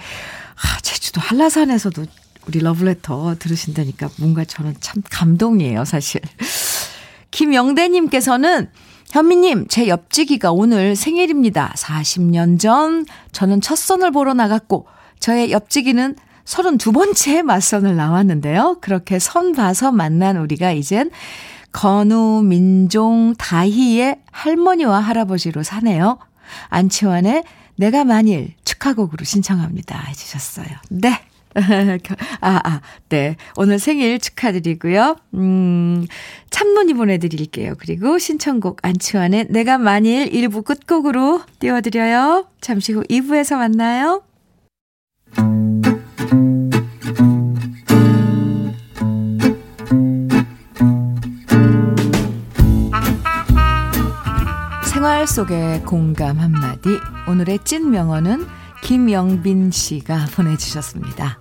아, 0.56 0.80
제주도 0.80 1.20
한라산에서도 1.20 2.06
우리 2.46 2.60
러브레터 2.60 3.36
들으신다니까 3.38 4.08
뭔가 4.18 4.44
저는 4.44 4.74
참 4.80 5.02
감동이에요, 5.10 5.84
사실. 5.84 6.20
김영대님께서는 7.30 8.70
현미님, 9.10 9.66
제 9.68 9.88
옆지기가 9.88 10.52
오늘 10.52 10.96
생일입니다. 10.96 11.74
40년 11.76 12.58
전 12.58 13.04
저는 13.32 13.60
첫 13.60 13.76
선을 13.76 14.10
보러 14.12 14.34
나갔고, 14.34 14.86
저의 15.18 15.52
옆지기는 15.52 16.16
32번째 16.44 17.42
맞선을 17.42 17.94
나왔는데요. 17.94 18.78
그렇게 18.80 19.18
선 19.18 19.52
봐서 19.52 19.92
만난 19.92 20.36
우리가 20.36 20.72
이젠 20.72 21.10
건우, 21.72 22.42
민종, 22.42 23.34
다희의 23.38 24.20
할머니와 24.30 25.00
할아버지로 25.00 25.62
사네요. 25.62 26.18
안치환의 26.68 27.44
내가 27.76 28.04
만일 28.04 28.54
축하곡으로 28.64 29.24
신청합니다. 29.24 29.98
해주셨어요. 30.08 30.66
네. 30.90 31.20
아, 32.40 32.60
아, 32.62 32.80
네. 33.08 33.36
오늘 33.56 33.78
생일 33.78 34.20
축하드리고요. 34.20 35.16
음, 35.34 36.06
참론이 36.50 36.94
보내드릴게요. 36.94 37.74
그리고 37.78 38.18
신청곡 38.18 38.78
안치환의 38.82 39.46
내가 39.50 39.78
만일 39.78 40.30
1부 40.30 40.64
끝곡으로 40.64 41.42
띄워드려요. 41.58 42.46
잠시 42.60 42.92
후 42.92 43.02
2부에서 43.04 43.56
만나요. 43.56 44.22
생활 55.20 55.26
속의 55.26 55.82
공감 55.82 56.38
한마디. 56.38 56.98
오늘의 57.28 57.58
찐 57.64 57.90
명언은 57.90 58.46
김영빈 58.82 59.70
씨가 59.70 60.26
보내주셨습니다. 60.34 61.38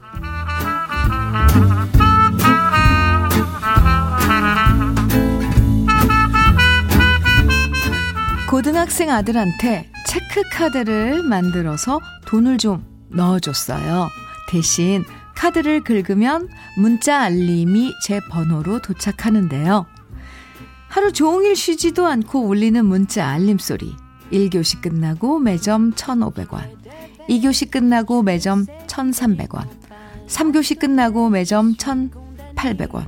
고등학생 8.50 9.12
아들한테 9.12 9.90
체크카드를 10.08 11.24
만들어서 11.24 12.00
돈을 12.26 12.58
좀 12.58 12.86
넣어줬어요. 13.10 14.10
대신 14.50 15.06
카드를 15.36 15.84
긁으면 15.84 16.50
문자 16.78 17.22
알림이 17.22 17.94
제 18.04 18.20
번호로 18.30 18.82
도착하는데요. 18.82 19.86
하루 20.90 21.12
종일 21.14 21.56
쉬지도 21.56 22.08
않고 22.08 22.48
울리는 22.48 22.84
문자 22.84 23.28
알림 23.30 23.60
소리. 23.60 23.96
1교시 24.32 24.82
끝나고 24.82 25.38
매점 25.38 25.92
1,500원. 25.94 26.64
2교시 27.30 27.70
끝나고 27.70 28.24
매점 28.24 28.66
1,300원. 28.88 29.68
3교시 30.28 30.80
끝나고 30.80 31.30
매점 31.30 31.76
1,800원. 31.76 33.08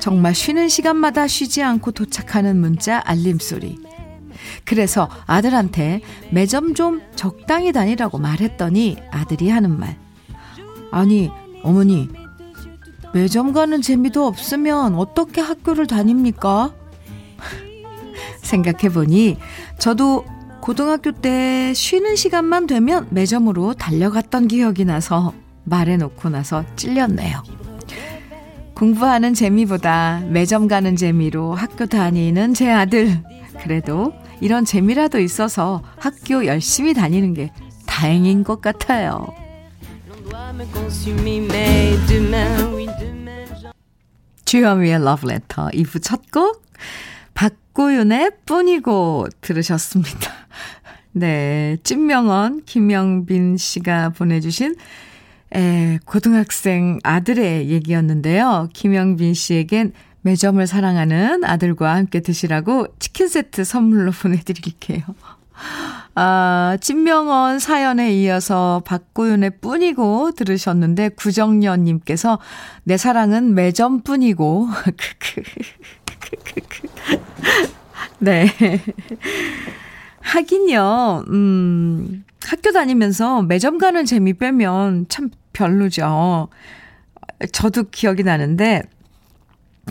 정말 0.00 0.34
쉬는 0.34 0.68
시간마다 0.68 1.26
쉬지 1.26 1.62
않고 1.62 1.92
도착하는 1.92 2.58
문자 2.60 3.02
알림 3.06 3.38
소리. 3.38 3.78
그래서 4.66 5.08
아들한테 5.26 6.02
매점 6.30 6.74
좀 6.74 7.00
적당히 7.16 7.72
다니라고 7.72 8.18
말했더니 8.18 8.98
아들이 9.10 9.48
하는 9.48 9.78
말. 9.78 9.98
아니, 10.90 11.30
어머니, 11.62 12.08
매점 13.12 13.52
가는 13.52 13.82
재미도 13.82 14.26
없으면 14.26 14.94
어떻게 14.94 15.40
학교를 15.40 15.86
다닙니까? 15.86 16.72
생각해보니 18.42 19.38
저도 19.78 20.24
고등학교 20.60 21.10
때 21.10 21.72
쉬는 21.74 22.16
시간만 22.16 22.66
되면 22.66 23.06
매점으로 23.10 23.74
달려갔던 23.74 24.48
기억이 24.48 24.84
나서 24.84 25.32
말해놓고 25.64 26.28
나서 26.28 26.64
찔렸네요. 26.76 27.42
공부하는 28.74 29.34
재미보다 29.34 30.22
매점 30.28 30.68
가는 30.68 30.96
재미로 30.96 31.54
학교 31.54 31.86
다니는 31.86 32.54
제 32.54 32.70
아들. 32.70 33.22
그래도 33.62 34.12
이런 34.40 34.64
재미라도 34.64 35.18
있어서 35.20 35.82
학교 35.98 36.46
열심히 36.46 36.94
다니는 36.94 37.34
게 37.34 37.52
다행인 37.86 38.42
것 38.42 38.60
같아요. 38.60 39.26
주현미의 44.44 45.04
러브레터 45.04 45.68
2부 45.68 46.02
첫 46.02 46.22
곡 46.32 46.64
박고윤의 47.34 48.32
뿐이고 48.46 49.28
들으셨습니다. 49.40 50.32
네, 51.12 51.76
찐명언 51.84 52.64
김영빈 52.64 53.56
씨가 53.58 54.10
보내주신 54.10 54.74
에, 55.54 55.98
고등학생 56.04 56.98
아들의 57.04 57.68
얘기였는데요. 57.68 58.68
김영빈 58.72 59.34
씨에겐 59.34 59.92
매점을 60.22 60.64
사랑하는 60.66 61.44
아들과 61.44 61.94
함께 61.94 62.20
드시라고 62.20 62.88
치킨 62.98 63.28
세트 63.28 63.64
선물로 63.64 64.10
보내드릴게요. 64.20 65.02
아, 66.14 66.76
찐명언 66.80 67.58
사연에 67.58 68.12
이어서 68.14 68.82
박고윤의 68.84 69.58
뿐이고 69.60 70.32
들으셨는데 70.32 71.10
구정년님께서 71.10 72.38
내 72.84 72.96
사랑은 72.96 73.54
매점 73.54 74.02
뿐이고 74.02 74.68
네. 78.18 78.46
하긴요, 80.20 81.24
음, 81.28 82.24
학교 82.44 82.72
다니면서 82.72 83.42
매점 83.42 83.78
가는 83.78 84.04
재미 84.04 84.34
빼면 84.34 85.06
참 85.08 85.30
별로죠. 85.52 86.48
저도 87.52 87.84
기억이 87.90 88.22
나는데, 88.22 88.82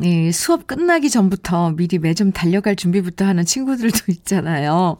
이 0.03 0.31
수업 0.31 0.67
끝나기 0.67 1.09
전부터 1.09 1.71
미리 1.71 1.99
매점 1.99 2.31
달려갈 2.31 2.75
준비부터 2.75 3.25
하는 3.25 3.43
친구들도 3.43 3.97
있잖아요. 4.13 4.97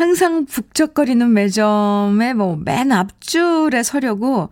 항상 0.00 0.46
북적거리는 0.46 1.30
매점에 1.30 2.32
뭐맨 2.32 2.90
앞줄에 2.90 3.82
서려고, 3.82 4.48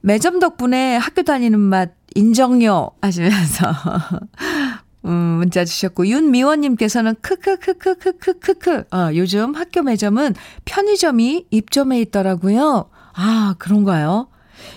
매점 0.00 0.40
덕분에 0.40 0.96
학교 0.96 1.22
다니는 1.22 1.60
맛 1.60 1.90
인정요 2.14 2.90
하시면서 3.02 3.74
음, 5.06 5.12
문자 5.38 5.64
주셨고 5.64 6.06
윤미원님께서는 6.08 7.14
크크크크크크크크 7.20 8.84
어, 8.92 9.10
요즘 9.14 9.54
학교 9.54 9.82
매점은 9.82 10.34
편의점이 10.64 11.46
입점해 11.50 12.00
있더라고요. 12.00 12.90
아 13.14 13.54
그런가요? 13.58 14.28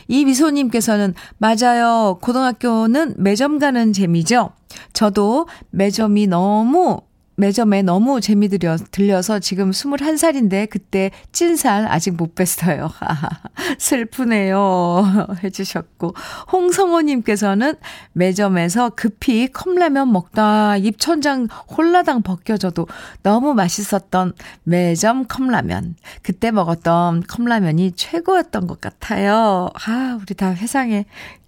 이 0.07 0.25
미소님께서는 0.25 1.13
맞아요. 1.37 2.19
고등학교는 2.21 3.15
매점 3.17 3.59
가는 3.59 3.91
재미죠. 3.91 4.51
저도 4.93 5.47
매점이 5.71 6.27
너무 6.27 7.01
매점에 7.39 7.83
너무 7.83 8.19
재미 8.19 8.49
들여, 8.49 8.75
들려서 8.91 9.39
지금 9.39 9.71
21살인데 9.71 10.69
그때 10.69 11.09
찐살 11.31 11.87
아직 11.87 12.15
못 12.15 12.35
뺐어요. 12.35 12.91
슬프네요. 13.79 15.05
해주셨고. 15.43 16.15
홍성호님께서는 16.51 17.75
매점에서 18.11 18.89
급히 18.89 19.47
컵라면 19.47 20.11
먹다 20.11 20.75
입천장 20.75 21.47
홀라당 21.77 22.23
벗겨져도 22.23 22.87
너무 23.23 23.53
맛있었던 23.53 24.33
매점 24.63 25.25
컵라면. 25.27 25.95
그때 26.21 26.51
먹었던 26.51 27.23
컵라면이 27.23 27.93
최고였던 27.93 28.67
것 28.67 28.81
같아요. 28.81 29.69
아, 29.85 30.19
우리 30.21 30.35
다 30.35 30.53
회상에 30.53 31.05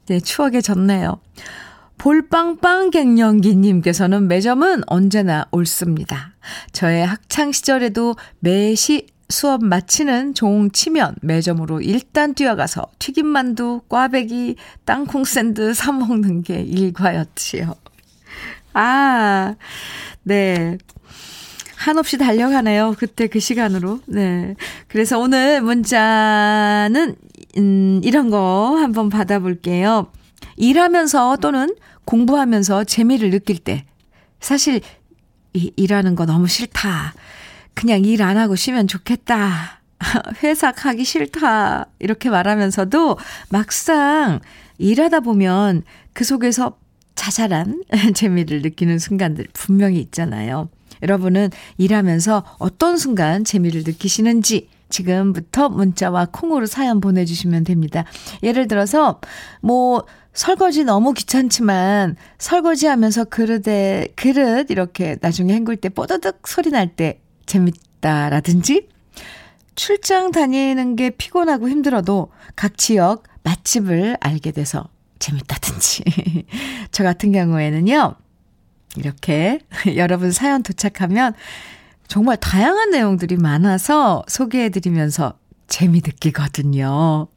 네, 0.07 0.21
추억에 0.21 0.61
젖네요. 0.61 1.19
볼빵빵 2.01 2.89
갱년기님께서는 2.89 4.27
매점은 4.27 4.81
언제나 4.87 5.45
옳습니다. 5.51 6.31
저의 6.71 7.05
학창시절에도 7.05 8.15
매시 8.39 9.05
수업 9.29 9.63
마치는 9.63 10.33
종 10.33 10.71
치면 10.71 11.17
매점으로 11.21 11.81
일단 11.81 12.33
뛰어가서 12.33 12.87
튀김만두, 12.97 13.81
꽈배기, 13.87 14.55
땅콩 14.83 15.25
샌드 15.25 15.75
사 15.77 15.91
먹는 15.91 16.41
게 16.41 16.63
일과였지요. 16.63 17.75
아, 18.73 19.53
네. 20.23 20.79
한없이 21.75 22.17
달려가네요. 22.17 22.95
그때 22.97 23.27
그 23.27 23.39
시간으로. 23.39 23.99
네. 24.07 24.55
그래서 24.87 25.19
오늘 25.19 25.61
문자는, 25.61 27.15
음, 27.57 28.01
이런 28.03 28.31
거 28.31 28.77
한번 28.79 29.09
받아볼게요. 29.09 30.07
일하면서 30.57 31.37
또는 31.37 31.75
공부하면서 32.05 32.85
재미를 32.85 33.29
느낄 33.29 33.57
때 33.59 33.85
사실 34.39 34.81
이, 35.53 35.71
일하는 35.75 36.15
거 36.15 36.25
너무 36.25 36.47
싫다. 36.47 37.13
그냥 37.73 38.03
일 38.03 38.21
안 38.21 38.37
하고 38.37 38.55
쉬면 38.55 38.87
좋겠다. 38.87 39.81
회사 40.43 40.71
가기 40.71 41.03
싫다. 41.03 41.87
이렇게 41.99 42.29
말하면서도 42.29 43.17
막상 43.49 44.39
일하다 44.77 45.19
보면 45.21 45.83
그 46.13 46.23
속에서 46.23 46.77
자잘한 47.15 47.83
재미를 48.15 48.61
느끼는 48.61 48.99
순간들 48.99 49.47
분명히 49.53 49.99
있잖아요. 49.99 50.69
여러분은 51.03 51.49
일하면서 51.77 52.57
어떤 52.59 52.97
순간 52.97 53.43
재미를 53.43 53.83
느끼시는지 53.85 54.69
지금부터 54.91 55.69
문자와 55.69 56.27
콩으로 56.31 56.67
사연 56.67 57.01
보내주시면 57.01 57.63
됩니다. 57.63 58.05
예를 58.43 58.67
들어서, 58.67 59.19
뭐, 59.61 60.05
설거지 60.33 60.83
너무 60.83 61.13
귀찮지만 61.13 62.15
설거지 62.37 62.85
하면서 62.87 63.23
그릇에, 63.25 64.07
그릇 64.15 64.69
이렇게 64.69 65.17
나중에 65.19 65.53
헹굴 65.53 65.77
때 65.77 65.89
뽀드득 65.89 66.47
소리 66.47 66.69
날 66.69 66.95
때 66.95 67.19
재밌다라든지 67.47 68.87
출장 69.75 70.31
다니는 70.31 70.95
게 70.95 71.09
피곤하고 71.09 71.69
힘들어도 71.69 72.31
각 72.55 72.77
지역 72.77 73.23
맛집을 73.43 74.17
알게 74.19 74.51
돼서 74.51 74.85
재밌다든지. 75.19 76.03
저 76.91 77.03
같은 77.03 77.31
경우에는요, 77.31 78.15
이렇게 78.97 79.59
여러분 79.95 80.31
사연 80.31 80.63
도착하면 80.63 81.33
정말 82.11 82.35
다양한 82.35 82.89
내용들이 82.89 83.37
많아서 83.37 84.25
소개해드리면서 84.27 85.35
재미 85.69 86.01
느끼거든요. 86.03 87.27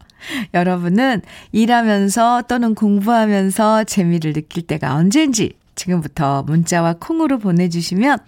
여러분은 0.52 1.22
일하면서 1.52 2.42
또는 2.48 2.74
공부하면서 2.74 3.84
재미를 3.84 4.32
느낄 4.32 4.66
때가 4.66 4.96
언제인지 4.96 5.52
지금부터 5.76 6.42
문자와 6.42 6.96
콩으로 6.98 7.38
보내주시면 7.38 8.18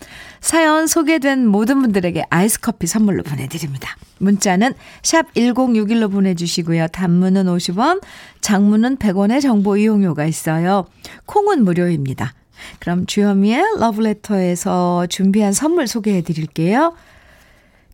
사연 0.41 0.87
소개된 0.87 1.49
모든 1.49 1.83
분들에게 1.83 2.23
아이스 2.31 2.61
커피 2.61 2.87
선물로 2.87 3.25
보내드립니다. 3.25 3.97
문자는 4.19 4.75
샵 5.03 5.35
1061로 5.35 6.13
보내주시고요. 6.13 6.87
단문은 6.89 7.47
50원, 7.47 8.01
장문은 8.41 8.99
100원의 8.99 9.43
정보 9.43 9.77
이용료가 9.77 10.27
있어요. 10.27 10.87
콩은 11.25 11.65
무료입니다. 11.65 12.35
그럼 12.79 13.07
주현미의 13.07 13.63
러브레터에서 13.79 15.07
준비한 15.09 15.53
선물 15.53 15.87
소개해 15.87 16.23
드릴게요. 16.23 16.95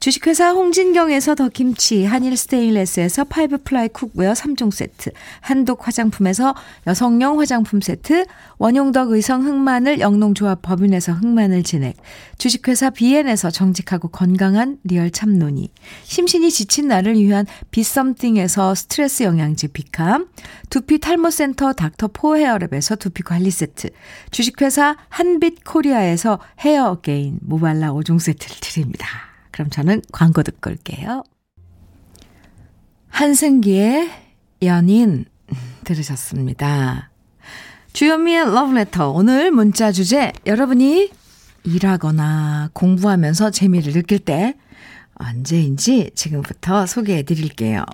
주식회사 0.02 0.50
홍진경에서 0.50 1.36
더 1.36 1.48
김치, 1.48 2.04
한일 2.04 2.36
스테인레스에서 2.36 3.22
five 3.22 3.58
ply 3.58 3.86
cookware 3.86 4.32
3종 4.32 4.72
세트, 4.72 5.12
한독 5.40 5.86
화장품에서 5.86 6.56
여성용 6.88 7.38
화장품 7.38 7.80
세트, 7.80 8.24
원용덕 8.58 9.12
의성 9.12 9.46
흑마늘 9.46 10.00
영농조합 10.00 10.60
법인에서 10.60 11.12
흑마늘 11.12 11.62
진액, 11.62 11.94
주식회사 12.36 12.90
비엔에서 12.90 13.52
정직하고 13.52 14.08
건강한 14.08 14.78
리얼 14.82 15.12
참논이, 15.12 15.70
심신이 16.02 16.50
지친 16.50 16.88
나를 16.88 17.14
위한 17.14 17.46
비썸띵에서 17.70 18.74
스트레스 18.74 19.22
영양제 19.22 19.68
비캄, 19.68 20.26
두피 20.68 20.98
탈모센터 20.98 21.74
닥터 21.74 22.08
포 22.12 22.32
헤어랩에서 22.34 22.98
두피 22.98 23.22
관리 23.22 23.52
세트, 23.52 23.90
주식회사 24.32 24.96
한빛 25.08 25.62
코리아에서 25.62 26.40
헤어 26.58 26.96
게인 26.96 27.38
모발라 27.40 27.92
5종 27.92 28.18
세트를 28.18 28.56
드립니다. 28.60 29.31
그럼 29.52 29.70
저는 29.70 30.02
광고 30.10 30.42
듣고 30.42 30.70
올게요. 30.70 31.22
한승기의 33.08 34.10
연인 34.62 35.26
들으셨습니다. 35.84 37.10
주현미의 37.92 38.46
러브레터 38.54 39.10
오늘 39.10 39.50
문자 39.50 39.92
주제 39.92 40.32
여러분이 40.46 41.10
일하거나 41.64 42.70
공부하면서 42.72 43.50
재미를 43.50 43.92
느낄 43.92 44.18
때 44.18 44.54
언제인지 45.14 46.10
지금부터 46.14 46.86
소개해 46.86 47.22
드릴게요. 47.22 47.84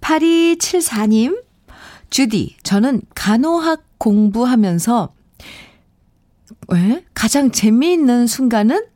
8274님 0.00 1.44
주디 2.10 2.56
저는 2.62 3.02
간호학 3.14 3.84
공부하면서 3.98 5.14
왜? 6.68 7.04
가장 7.14 7.50
재미있는 7.50 8.26
순간은 8.26 8.86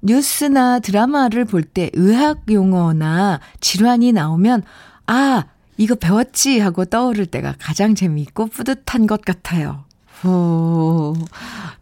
뉴스나 0.00 0.78
드라마를 0.80 1.44
볼 1.44 1.62
때 1.62 1.90
의학 1.94 2.42
용어나 2.50 3.40
질환이 3.60 4.12
나오면 4.12 4.62
아, 5.06 5.44
이거 5.76 5.94
배웠지 5.94 6.58
하고 6.60 6.84
떠오를 6.84 7.26
때가 7.26 7.54
가장 7.58 7.94
재미있고 7.94 8.46
뿌듯한 8.46 9.06
것 9.06 9.22
같아요. 9.22 9.84
오, 10.24 11.14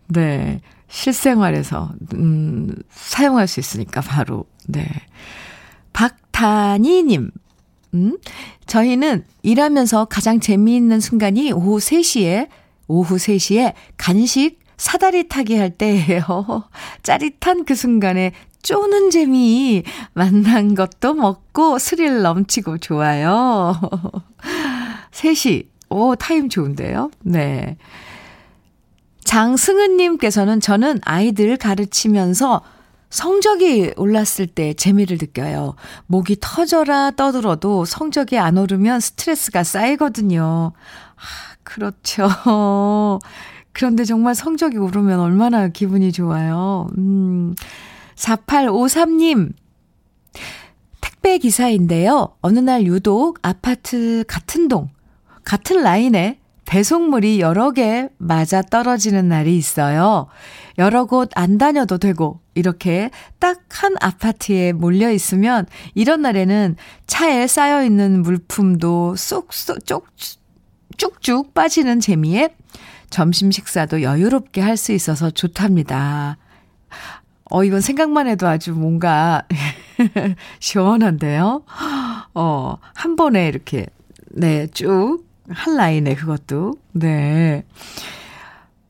네. 0.09 0.61
실생활에서, 0.89 1.93
음, 2.15 2.75
사용할 2.91 3.49
수 3.49 3.59
있으니까 3.59 4.01
바로, 4.03 4.45
네. 4.67 4.87
박단희님, 5.93 7.31
음, 7.95 8.19
저희는 8.67 9.25
일하면서 9.43 10.05
가장 10.07 10.39
재미있는 10.41 11.01
순간이 11.01 11.51
오후 11.53 11.79
3시에, 11.79 12.49
오후 12.87 13.17
3시에 13.17 13.73
간식 13.97 14.61
사다리 14.77 15.29
타기 15.29 15.57
할 15.57 15.71
때예요. 15.71 16.23
짜릿한 17.03 17.65
그 17.65 17.75
순간에 17.75 18.33
쪼는 18.63 19.11
재미 19.11 19.83
만난 20.13 20.75
것도 20.75 21.15
먹고 21.15 21.79
스릴 21.79 22.23
넘치고 22.23 22.79
좋아요. 22.79 23.75
3시. 25.13 25.69
오, 25.89 26.17
타임 26.17 26.49
좋은데요? 26.49 27.11
네. 27.21 27.77
장승은님께서는 29.25 30.61
저는 30.61 31.01
아이들 31.05 31.57
가르치면서 31.57 32.63
성적이 33.09 33.93
올랐을 33.97 34.47
때 34.53 34.75
재미를 34.75 35.19
느껴요. 35.21 35.77
목이 36.07 36.37
터져라 36.41 37.13
떠들어도 37.13 37.85
성적이 37.85 38.39
안 38.39 38.59
오르면 38.59 39.01
스트레스가 39.01 39.63
쌓이거든요. 39.63 40.73
아, 41.15 41.57
그렇죠. 41.63 42.29
그런데 43.77 44.05
정말 44.05 44.35
성적이 44.35 44.79
오르면 44.79 45.21
얼마나 45.21 45.69
기분이 45.69 46.11
좋아요. 46.11 46.89
음, 46.97 47.55
4853님. 48.15 49.53
택배 51.03 51.37
기사인데요. 51.37 52.31
어느 52.41 52.59
날 52.59 52.87
유독 52.87 53.39
아파트 53.43 54.25
같은 54.27 54.69
동, 54.69 54.89
같은 55.45 55.83
라인에 55.83 56.39
배송물이 56.65 57.41
여러 57.41 57.71
개 57.71 58.09
맞아 58.17 58.63
떨어지는 58.63 59.29
날이 59.29 59.59
있어요. 59.59 60.29
여러 60.79 61.05
곳 61.05 61.29
안 61.35 61.59
다녀도 61.59 61.99
되고, 61.99 62.41
이렇게 62.55 63.11
딱 63.39 63.61
한 63.69 63.95
아파트에 64.01 64.73
몰려 64.73 65.11
있으면, 65.11 65.67
이런 65.95 66.23
날에는 66.23 66.77
차에 67.07 67.47
쌓여 67.47 67.85
있는 67.85 68.23
물품도 68.23 69.17
쏙쏙 69.17 69.85
쪽, 69.85 70.07
쭉쭉 70.97 71.53
빠지는 71.53 72.01
재미에 72.01 72.55
점심 73.11 73.51
식사도 73.51 74.03
여유롭게 74.03 74.61
할 74.61 74.77
수 74.77 74.93
있어서 74.93 75.31
좋답니다. 75.31 76.37
어, 77.51 77.63
이건 77.65 77.81
생각만 77.81 78.27
해도 78.27 78.47
아주 78.49 78.73
뭔가 78.73 79.43
시원한데요. 80.61 81.63
어, 82.35 82.77
한 82.95 83.17
번에 83.17 83.49
이렇게, 83.49 83.87
네, 84.31 84.67
쭉, 84.69 85.25
한 85.49 85.77
라인에 85.77 86.15
그것도, 86.17 86.75
네. 86.93 87.65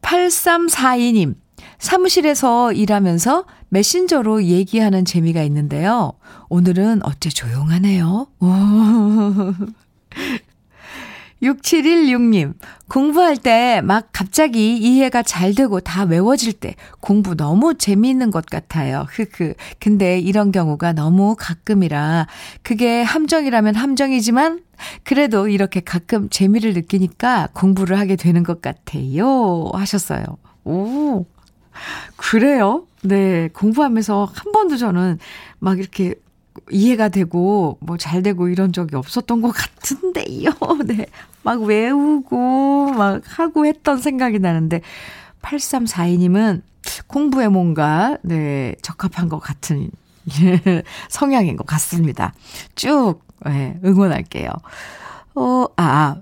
8342님, 0.02 1.34
사무실에서 1.78 2.72
일하면서 2.72 3.44
메신저로 3.68 4.44
얘기하는 4.44 5.04
재미가 5.04 5.42
있는데요. 5.42 6.12
오늘은 6.48 7.04
어째 7.04 7.28
조용하네요. 7.28 8.26
6716님, 11.42 12.54
공부할 12.88 13.36
때 13.36 13.80
막 13.82 14.08
갑자기 14.12 14.76
이해가 14.76 15.22
잘 15.22 15.54
되고 15.54 15.80
다 15.80 16.04
외워질 16.04 16.54
때 16.54 16.74
공부 17.00 17.34
너무 17.36 17.74
재미있는 17.74 18.30
것 18.30 18.46
같아요. 18.46 19.06
흐흐. 19.10 19.54
근데 19.78 20.18
이런 20.18 20.50
경우가 20.50 20.92
너무 20.92 21.36
가끔이라 21.38 22.26
그게 22.62 23.02
함정이라면 23.02 23.74
함정이지만 23.74 24.60
그래도 25.04 25.48
이렇게 25.48 25.80
가끔 25.80 26.28
재미를 26.30 26.72
느끼니까 26.72 27.48
공부를 27.52 27.98
하게 27.98 28.16
되는 28.16 28.42
것 28.42 28.60
같아요. 28.62 29.70
하셨어요. 29.74 30.24
오, 30.64 31.26
그래요? 32.16 32.86
네. 33.02 33.48
공부하면서 33.52 34.30
한 34.32 34.52
번도 34.52 34.76
저는 34.78 35.18
막 35.58 35.78
이렇게 35.78 36.14
이해가 36.70 37.08
되고 37.08 37.78
뭐 37.80 37.96
잘 37.96 38.22
되고 38.22 38.48
이런 38.48 38.72
적이 38.72 38.96
없었던 38.96 39.40
것 39.42 39.50
같은데요. 39.50 40.50
네. 40.86 41.06
막 41.42 41.62
외우고 41.62 42.92
막 42.92 43.22
하고 43.38 43.66
했던 43.66 43.98
생각이 43.98 44.38
나는데 44.38 44.80
8342님은 45.42 46.62
공부에 47.06 47.48
뭔가 47.48 48.16
네, 48.22 48.74
적합한 48.82 49.28
것 49.28 49.38
같은 49.38 49.90
성향인 51.08 51.56
것 51.56 51.66
같습니다. 51.66 52.32
쭉 52.74 53.20
네, 53.44 53.78
응원할게요. 53.84 54.50
어, 55.34 55.66
아, 55.76 56.16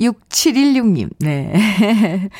6716님. 0.00 1.10
네. 1.20 1.52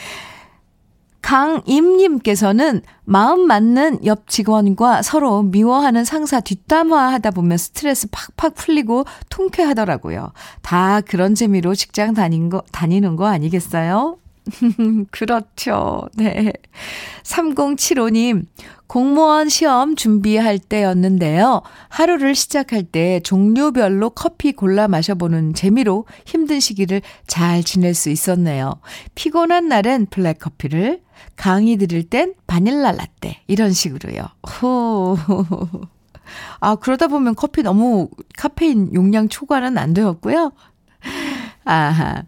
강임님께서는 1.29 2.81
마음 3.05 3.47
맞는 3.47 4.07
옆 4.07 4.29
직원과 4.29 5.03
서로 5.03 5.43
미워하는 5.43 6.03
상사 6.03 6.41
뒷담화 6.41 7.13
하다 7.13 7.33
보면 7.33 7.59
스트레스 7.59 8.09
팍팍 8.11 8.55
풀리고 8.55 9.05
통쾌하더라고요. 9.29 10.33
다 10.63 11.03
그런 11.03 11.35
재미로 11.35 11.75
직장 11.75 12.15
다닌 12.15 12.49
거, 12.49 12.63
다니는 12.73 13.17
거 13.17 13.27
아니겠어요? 13.27 14.17
그렇죠. 15.11 16.09
네. 16.15 16.53
3075님, 17.23 18.47
공무원 18.87 19.49
시험 19.49 19.97
준비할 19.97 20.59
때였는데요. 20.59 21.63
하루를 21.89 22.35
시작할 22.35 22.85
때 22.85 23.21
종류별로 23.21 24.11
커피 24.11 24.53
골라 24.53 24.89
마셔보는 24.89 25.55
재미로 25.55 26.07
힘든 26.25 26.59
시기를 26.59 27.03
잘 27.27 27.63
지낼 27.63 27.95
수 27.95 28.09
있었네요. 28.09 28.81
피곤한 29.15 29.69
날엔 29.69 30.07
블랙커피를, 30.07 31.03
강의 31.37 31.77
들을 31.77 32.03
땐 32.03 32.35
바닐라 32.47 32.93
라떼. 32.93 33.43
이런 33.47 33.73
식으로요. 33.73 34.23
호. 34.63 35.19
아, 36.61 36.75
그러다 36.77 37.09
보면 37.09 37.35
커피 37.35 37.63
너무 37.63 38.09
카페인 38.37 38.93
용량 38.95 39.29
초과는 39.29 39.77
안 39.79 39.95
되었고요. 39.95 40.53
아하. 41.65 42.23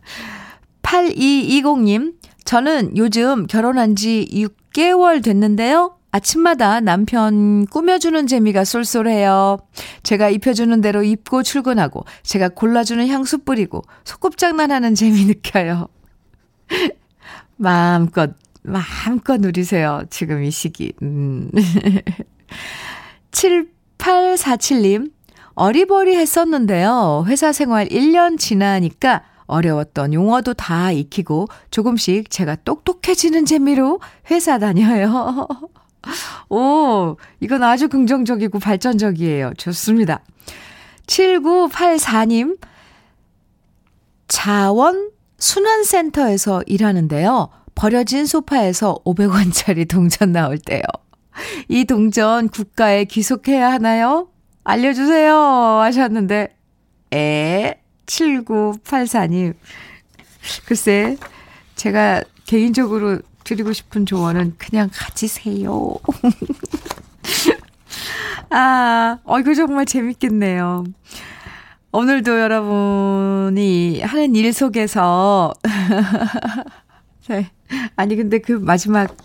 8220님, 0.91 2.15
저는 2.45 2.97
요즘 2.97 3.47
결혼한 3.47 3.95
지 3.95 4.29
6개월 4.33 5.23
됐는데요. 5.23 5.97
아침마다 6.11 6.81
남편 6.81 7.65
꾸며주는 7.67 8.27
재미가 8.27 8.65
쏠쏠해요. 8.65 9.59
제가 10.03 10.29
입혀주는 10.31 10.81
대로 10.81 11.05
입고 11.05 11.45
출근하고, 11.45 12.05
제가 12.25 12.49
골라주는 12.49 13.07
향수 13.07 13.39
뿌리고, 13.39 13.83
소꿉장난 14.05 14.73
하는 14.73 14.97
재미 14.97 15.27
느껴요. 15.27 15.87
마음껏, 17.57 18.35
마음껏 18.63 19.41
누리세요. 19.41 20.03
지금 20.11 20.43
이 20.43 20.51
시기. 20.51 20.93
음. 21.03 21.53
7847님, 23.31 25.13
어리버리 25.55 26.17
했었는데요. 26.17 27.27
회사 27.29 27.53
생활 27.53 27.87
1년 27.87 28.37
지나니까 28.37 29.23
어려웠던 29.51 30.15
용어도 30.15 30.55
다 30.55 30.93
익히고 30.93 31.49
조금씩 31.71 32.31
제가 32.31 32.57
똑똑해지는 32.65 33.45
재미로 33.45 34.01
회사 34.31 34.59
다녀요. 34.59 35.47
오, 36.49 37.17
이건 37.41 37.63
아주 37.63 37.89
긍정적이고 37.89 38.59
발전적이에요. 38.59 39.55
좋습니다. 39.59 40.23
7984님, 41.07 42.59
자원 44.29 45.11
순환센터에서 45.39 46.63
일하는데요. 46.67 47.49
버려진 47.75 48.27
소파에서 48.27 48.97
500원짜리 49.05 49.89
동전 49.89 50.33
나올 50.33 50.59
때요. 50.59 50.83
이 51.69 51.85
동전 51.85 52.49
국가에 52.49 53.05
귀속해야 53.05 53.73
하나요? 53.73 54.29
알려주세요. 54.65 55.35
하셨는데, 55.35 56.57
에, 57.15 57.80
7984님. 58.11 59.55
글쎄, 60.67 61.17
제가 61.77 62.23
개인적으로 62.47 63.21
드리고 63.45 63.73
싶은 63.73 64.07
조언은 64.07 64.55
그냥 64.59 64.91
가지세요. 64.93 65.95
아, 68.51 69.19
어, 69.25 69.39
이거 69.39 69.55
정말 69.55 69.87
재밌겠네요. 69.87 70.85
오늘도 71.93 72.41
여러분이 72.41 74.01
하는 74.03 74.35
일 74.35 74.53
속에서, 74.53 75.53
네. 77.29 77.51
아니, 77.97 78.17
근데 78.17 78.39
그 78.39 78.53
마지막 78.53 79.17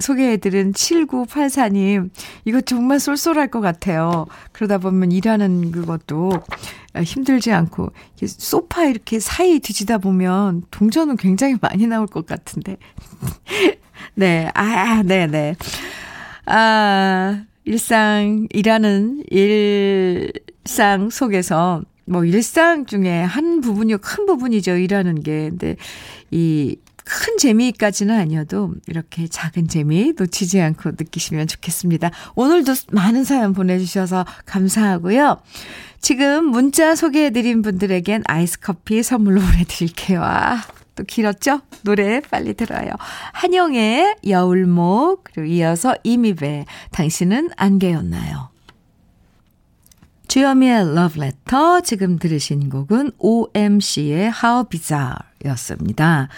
소개해드린 0.00 0.72
7984님, 0.72 2.10
이거 2.44 2.60
정말 2.60 3.00
쏠쏠할 3.00 3.50
것 3.50 3.60
같아요. 3.60 4.26
그러다 4.52 4.78
보면 4.78 5.12
일하는 5.12 5.70
그것도 5.70 6.30
힘들지 7.02 7.52
않고, 7.52 7.92
소파 8.26 8.84
이렇게 8.86 9.20
사이 9.20 9.58
뒤지다 9.58 9.98
보면 9.98 10.64
동전은 10.70 11.16
굉장히 11.16 11.56
많이 11.60 11.86
나올 11.86 12.06
것 12.06 12.26
같은데. 12.26 12.76
네, 14.14 14.50
아, 14.54 15.02
네네. 15.02 15.26
네. 15.26 15.56
아, 16.46 17.44
일상, 17.64 18.46
일하는 18.50 19.22
일상 19.30 21.10
속에서, 21.10 21.82
뭐, 22.06 22.24
일상 22.24 22.86
중에 22.86 23.22
한 23.22 23.60
부분이 23.60 23.96
큰 23.98 24.26
부분이죠, 24.26 24.76
일하는 24.76 25.22
게. 25.22 25.50
근데, 25.50 25.76
이, 26.30 26.76
큰 27.08 27.38
재미까지는 27.38 28.14
아니어도 28.14 28.74
이렇게 28.86 29.26
작은 29.26 29.68
재미 29.68 30.12
놓치지 30.16 30.60
않고 30.60 30.90
느끼시면 30.90 31.46
좋겠습니다. 31.46 32.10
오늘도 32.34 32.74
많은 32.92 33.24
사연 33.24 33.54
보내주셔서 33.54 34.26
감사하고요. 34.44 35.40
지금 36.00 36.44
문자 36.44 36.94
소개해드린 36.94 37.62
분들에겐 37.62 38.24
아이스 38.26 38.60
커피 38.60 39.02
선물로 39.02 39.40
보내드릴게요. 39.42 40.22
아, 40.22 40.62
또 40.94 41.04
길었죠? 41.04 41.62
노래 41.82 42.20
빨리 42.20 42.52
들어요. 42.52 42.90
한영의 43.32 44.16
여울목, 44.26 45.24
그리고 45.24 45.46
이어서 45.46 45.94
이미배, 46.04 46.66
당신은 46.90 47.50
안개였나요? 47.56 48.50
주여미의 50.28 50.94
러브레터, 50.94 51.80
지금 51.80 52.18
들으신 52.18 52.68
곡은 52.68 53.12
OMC의 53.18 54.32
How 54.44 54.64
Bizarre 54.68 55.16
였습니다. 55.46 56.28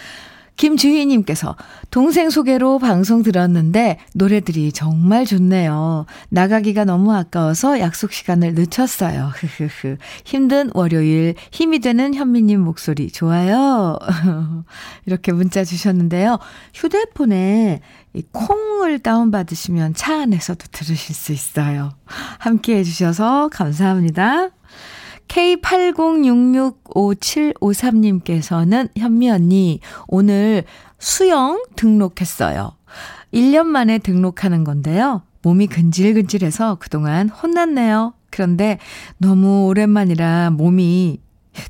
김주희님께서 0.57 1.55
동생 1.89 2.29
소개로 2.29 2.79
방송 2.79 3.23
들었는데 3.23 3.97
노래들이 4.13 4.71
정말 4.71 5.25
좋네요. 5.25 6.05
나가기가 6.29 6.85
너무 6.85 7.13
아까워서 7.13 7.79
약속 7.79 8.11
시간을 8.11 8.53
늦췄어요. 8.53 9.31
흐흐흐. 9.35 9.97
힘든 10.23 10.69
월요일 10.73 11.35
힘이 11.51 11.79
되는 11.79 12.13
현미님 12.13 12.61
목소리 12.61 13.11
좋아요. 13.11 13.97
이렇게 15.05 15.31
문자 15.31 15.63
주셨는데요. 15.63 16.39
휴대폰에 16.73 17.81
이 18.13 18.23
콩을 18.31 18.99
다운받으시면 18.99 19.93
차 19.95 20.21
안에서도 20.21 20.65
들으실 20.71 21.15
수 21.15 21.31
있어요. 21.31 21.93
함께 22.39 22.77
해주셔서 22.77 23.49
감사합니다. 23.49 24.49
K80665753님께서는 26.91 28.89
현미 28.97 29.29
언니, 29.29 29.79
오늘 30.07 30.63
수영 30.99 31.63
등록했어요. 31.75 32.73
1년 33.33 33.65
만에 33.65 33.97
등록하는 33.97 34.63
건데요. 34.63 35.23
몸이 35.41 35.67
근질근질해서 35.67 36.77
그동안 36.79 37.29
혼났네요. 37.29 38.13
그런데 38.29 38.77
너무 39.17 39.65
오랜만이라 39.65 40.51
몸이 40.51 41.19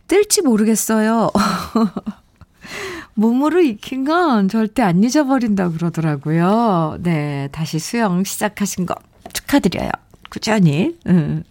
뜰지 0.08 0.42
모르겠어요. 0.44 1.30
몸으로 3.14 3.62
익힌 3.62 4.06
건 4.06 4.48
절대 4.48 4.82
안 4.82 5.04
잊어버린다 5.04 5.70
그러더라고요. 5.70 6.98
네, 7.02 7.50
다시 7.52 7.80
수영 7.80 8.24
시작하신 8.24 8.86
거 8.86 8.96
축하드려요. 9.34 9.90
꾸준히. 10.30 10.98
음. 11.08 11.44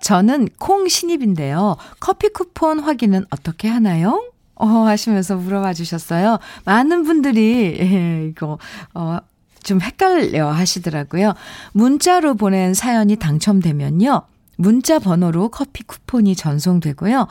저는 0.01 0.49
콩 0.59 0.89
신입인데요. 0.89 1.77
커피 2.01 2.29
쿠폰 2.29 2.81
확인은 2.81 3.25
어떻게 3.31 3.69
하나요? 3.69 4.23
어, 4.57 4.67
하시면서 4.67 5.37
물어봐 5.37 5.75
주셨어요. 5.75 6.39
많은 6.65 7.05
분들이, 7.05 7.77
예, 7.81 8.27
이거, 8.29 8.59
어, 8.95 9.19
좀 9.63 9.81
헷갈려 9.81 10.51
하시더라고요. 10.51 11.35
문자로 11.73 12.35
보낸 12.35 12.75
사연이 12.75 13.17
당첨되면요. 13.17 14.23
문자 14.57 14.99
번호로 14.99 15.49
커피 15.49 15.83
쿠폰이 15.83 16.37
전송되고요. 16.37 17.27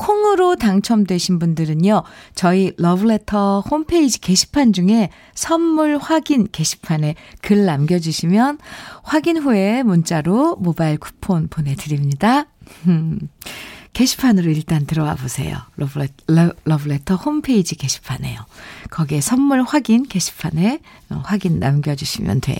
콩으로 0.00 0.56
당첨되신 0.56 1.38
분들은요, 1.38 2.04
저희 2.34 2.72
러브레터 2.78 3.60
홈페이지 3.60 4.18
게시판 4.18 4.72
중에 4.72 5.10
선물 5.34 5.98
확인 5.98 6.48
게시판에 6.50 7.16
글 7.42 7.66
남겨주시면 7.66 8.58
확인 9.02 9.36
후에 9.36 9.82
문자로 9.82 10.56
모바일 10.56 10.96
쿠폰 10.96 11.48
보내드립니다. 11.48 12.46
음, 12.86 13.18
게시판으로 13.92 14.50
일단 14.50 14.86
들어와 14.86 15.16
보세요. 15.16 15.58
러브레터, 15.76 16.14
러브레터 16.64 17.16
홈페이지 17.16 17.74
게시판에요. 17.74 18.40
거기에 18.90 19.20
선물 19.20 19.62
확인 19.62 20.04
게시판에 20.04 20.80
어, 21.10 21.20
확인 21.24 21.58
남겨주시면 21.58 22.40
돼요. 22.40 22.58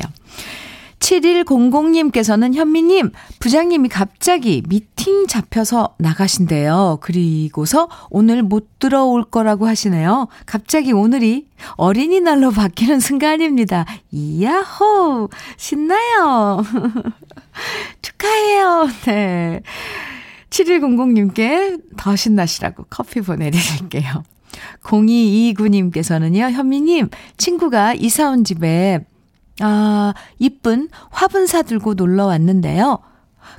7100님께서는 1.00 2.54
현미님, 2.54 3.10
부장님이 3.40 3.88
갑자기 3.88 4.62
미팅 4.68 5.26
잡혀서 5.26 5.96
나가신대요. 5.98 6.98
그리고서 7.00 7.88
오늘 8.10 8.42
못 8.42 8.78
들어올 8.78 9.24
거라고 9.24 9.66
하시네요. 9.66 10.28
갑자기 10.46 10.92
오늘이 10.92 11.46
어린이날로 11.76 12.50
바뀌는 12.50 13.00
순간입니다. 13.00 13.86
이야호! 14.12 15.28
신나요! 15.56 16.62
축하해요. 18.02 18.88
네. 19.06 19.62
7100님께 20.50 21.80
더 21.96 22.14
신나시라고 22.14 22.84
커피 22.90 23.20
보내드릴게요. 23.20 24.22
0229님께서는요, 24.82 26.50
현미님, 26.50 27.08
친구가 27.36 27.94
이사 27.94 28.30
온 28.30 28.44
집에, 28.44 29.00
아, 29.60 30.14
이쁜 30.38 30.88
화분 31.10 31.46
사 31.46 31.62
들고 31.62 31.94
놀러 31.94 32.26
왔는데요. 32.26 32.98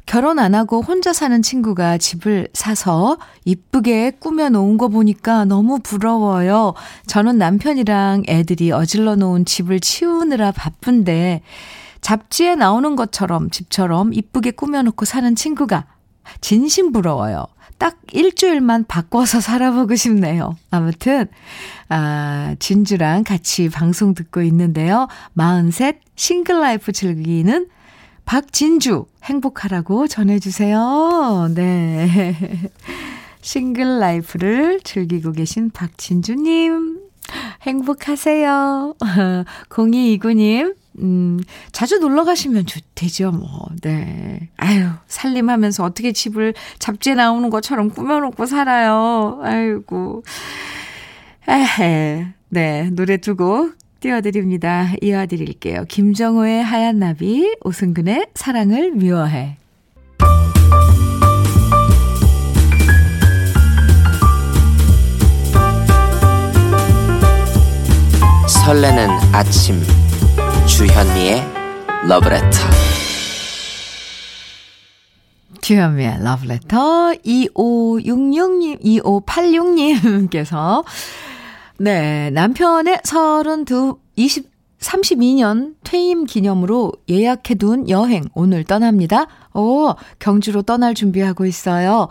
결혼 0.05 0.39
안 0.39 0.55
하고 0.55 0.81
혼자 0.81 1.13
사는 1.13 1.41
친구가 1.41 1.97
집을 1.97 2.47
사서 2.53 3.17
이쁘게 3.45 4.11
꾸며 4.19 4.49
놓은 4.49 4.77
거 4.77 4.87
보니까 4.87 5.45
너무 5.45 5.79
부러워요. 5.79 6.73
저는 7.07 7.37
남편이랑 7.37 8.23
애들이 8.27 8.71
어질러 8.71 9.15
놓은 9.15 9.45
집을 9.45 9.79
치우느라 9.79 10.51
바쁜데, 10.51 11.41
잡지에 12.01 12.55
나오는 12.55 12.95
것처럼 12.95 13.49
집처럼 13.51 14.13
이쁘게 14.13 14.51
꾸며놓고 14.51 15.05
사는 15.05 15.35
친구가 15.35 15.85
진심 16.41 16.91
부러워요. 16.91 17.45
딱 17.77 17.97
일주일만 18.11 18.85
바꿔서 18.85 19.39
살아보고 19.41 19.95
싶네요. 19.95 20.55
아무튼, 20.69 21.27
아, 21.89 22.55
진주랑 22.59 23.23
같이 23.23 23.69
방송 23.69 24.13
듣고 24.13 24.41
있는데요. 24.43 25.07
43 25.35 25.93
single 26.15 26.59
life 26.59 26.91
즐기는 26.91 27.67
박진주 28.25 29.05
행복하라고 29.23 30.07
전해주세요. 30.07 31.49
네. 31.55 32.35
single 33.41 33.99
life를 33.99 34.81
즐기고 34.83 35.31
계신 35.31 35.71
박진주님, 35.71 36.99
행복하세요. 37.63 38.95
0229님, 39.69 40.75
음, 40.99 41.39
자주 41.71 41.99
놀러 41.99 42.23
가시면 42.23 42.65
좋, 42.65 42.81
되죠, 42.95 43.31
뭐. 43.31 43.67
네. 43.81 44.49
아유, 44.57 44.89
살림하면서 45.07 45.83
어떻게 45.83 46.11
집을 46.11 46.53
잡지에 46.79 47.15
나오는 47.15 47.49
것처럼 47.49 47.89
꾸며놓고 47.89 48.45
살아요. 48.45 49.39
아이고. 49.41 50.23
에헤. 51.47 52.27
네, 52.49 52.89
노래 52.91 53.17
두 53.17 53.35
곡 53.35 53.75
띄워드립니다. 54.01 54.93
이어드릴게요. 55.01 55.85
김정호의 55.87 56.63
하얀 56.63 56.99
나비, 56.99 57.55
오승근의 57.63 58.27
사랑을 58.33 58.91
미워해. 58.91 59.57
설레는 68.47 69.09
아침 69.33 69.75
주현미의 70.67 71.41
러브레터 72.07 72.49
주현미의 75.61 76.23
러브레터 76.23 77.13
2566님, 77.25 78.83
2586님께서 78.83 80.83
네, 81.77 82.29
남편의 82.29 83.01
32, 83.03 83.95
20, 84.15 84.51
32년 84.79 85.75
퇴임 85.83 86.25
기념으로 86.25 86.93
예약해둔 87.09 87.89
여행 87.89 88.23
오늘 88.33 88.63
떠납니다. 88.63 89.27
오, 89.53 89.93
경주로 90.19 90.61
떠날 90.61 90.93
준비하고 90.93 91.45
있어요. 91.45 92.07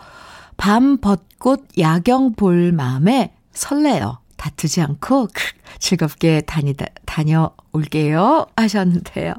밤 0.57 0.97
벚꽃 0.97 1.67
야경 1.77 2.33
볼 2.33 2.71
마음에 2.71 3.33
설레요. 3.53 4.19
다투지 4.37 4.81
않고 4.81 5.27
즐겁게 5.79 6.41
다니다, 6.41 6.85
다녀 7.05 7.51
올게요. 7.73 8.45
하셨는데요. 8.55 9.33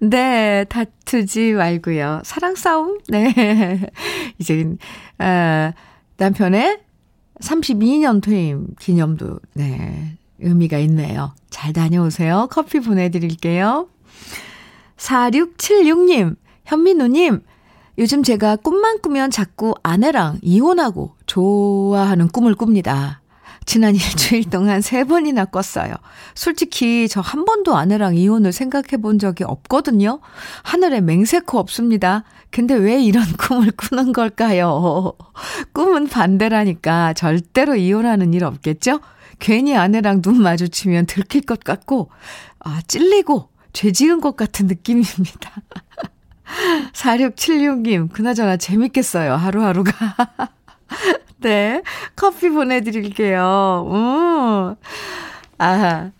네, 0.00 0.64
다투지 0.68 1.52
말고요. 1.52 2.22
사랑 2.24 2.54
싸움? 2.54 2.98
네. 3.08 3.32
이제, 4.38 4.76
아, 5.18 5.72
남편의 6.16 6.80
32년 7.40 8.22
퇴임 8.22 8.68
기념도, 8.80 9.40
네, 9.54 10.16
의미가 10.40 10.78
있네요. 10.78 11.34
잘 11.50 11.72
다녀오세요. 11.72 12.48
커피 12.50 12.80
보내드릴게요. 12.80 13.88
4676님, 14.96 16.36
현민우님, 16.64 17.42
요즘 17.98 18.22
제가 18.22 18.56
꿈만 18.56 19.00
꾸면 19.00 19.30
자꾸 19.30 19.74
아내랑 19.82 20.40
이혼하고 20.42 21.14
좋아하는 21.26 22.28
꿈을 22.28 22.54
꿉니다. 22.54 23.22
지난 23.66 23.94
일주일 23.96 24.48
동안 24.48 24.80
세 24.80 25.04
번이나 25.04 25.44
꿨어요. 25.44 25.92
솔직히 26.34 27.08
저 27.08 27.20
한 27.20 27.44
번도 27.44 27.76
아내랑 27.76 28.14
이혼을 28.16 28.52
생각해 28.52 28.98
본 29.02 29.18
적이 29.18 29.44
없거든요. 29.44 30.20
하늘에 30.62 31.00
맹세코 31.00 31.58
없습니다. 31.58 32.22
근데 32.50 32.74
왜 32.74 33.02
이런 33.02 33.24
꿈을 33.36 33.72
꾸는 33.72 34.12
걸까요? 34.12 35.12
꿈은 35.74 36.06
반대라니까 36.08 37.12
절대로 37.14 37.74
이혼하는 37.74 38.32
일 38.32 38.44
없겠죠? 38.44 39.00
괜히 39.40 39.76
아내랑 39.76 40.22
눈 40.22 40.40
마주치면 40.40 41.06
들킬 41.06 41.42
것 41.42 41.62
같고, 41.62 42.10
아, 42.60 42.80
찔리고 42.86 43.50
죄 43.72 43.92
지은 43.92 44.20
것 44.20 44.36
같은 44.36 44.66
느낌입니다. 44.66 45.52
4676님, 46.94 48.10
그나저나 48.12 48.56
재밌겠어요, 48.56 49.34
하루하루가. 49.34 49.92
네. 51.40 51.82
커피 52.14 52.48
보내드릴게요. 52.48 53.88
음. 53.90 54.74
아 55.58 56.10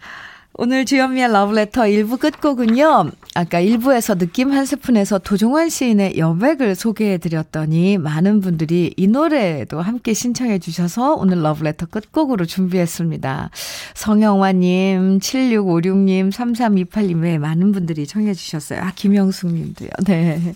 오늘 0.58 0.86
주현미의 0.86 1.32
러브레터 1.32 1.82
1부 1.82 2.18
끝곡은요. 2.18 3.10
아까 3.34 3.60
1부에서 3.60 4.16
느낌 4.18 4.52
한 4.52 4.64
스푼에서 4.64 5.18
도종환 5.18 5.68
시인의 5.68 6.16
여백을 6.16 6.74
소개해드렸더니 6.74 7.98
많은 7.98 8.40
분들이 8.40 8.94
이 8.96 9.06
노래도 9.06 9.82
함께 9.82 10.14
신청해 10.14 10.58
주셔서 10.60 11.14
오늘 11.14 11.42
러브레터 11.42 11.86
끝곡으로 11.86 12.46
준비했습니다. 12.46 13.50
성영화님, 13.94 15.18
7656님, 15.18 16.32
3328님, 16.32 17.26
에 17.26 17.36
많은 17.36 17.72
분들이 17.72 18.06
청해 18.06 18.32
주셨어요. 18.32 18.80
아, 18.80 18.92
김영숙님도요. 18.94 19.90
네. 20.06 20.54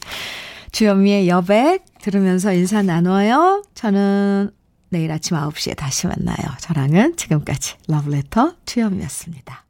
주현미의 0.72 1.28
여백 1.28 1.84
들으면서 2.00 2.52
인사 2.52 2.82
나눠요. 2.82 3.64
저는 3.74 4.50
내일 4.88 5.12
아침 5.12 5.36
9시에 5.36 5.76
다시 5.76 6.06
만나요. 6.06 6.36
저랑은 6.58 7.16
지금까지 7.16 7.76
러브레터 7.88 8.56
주현미였습니다. 8.66 9.69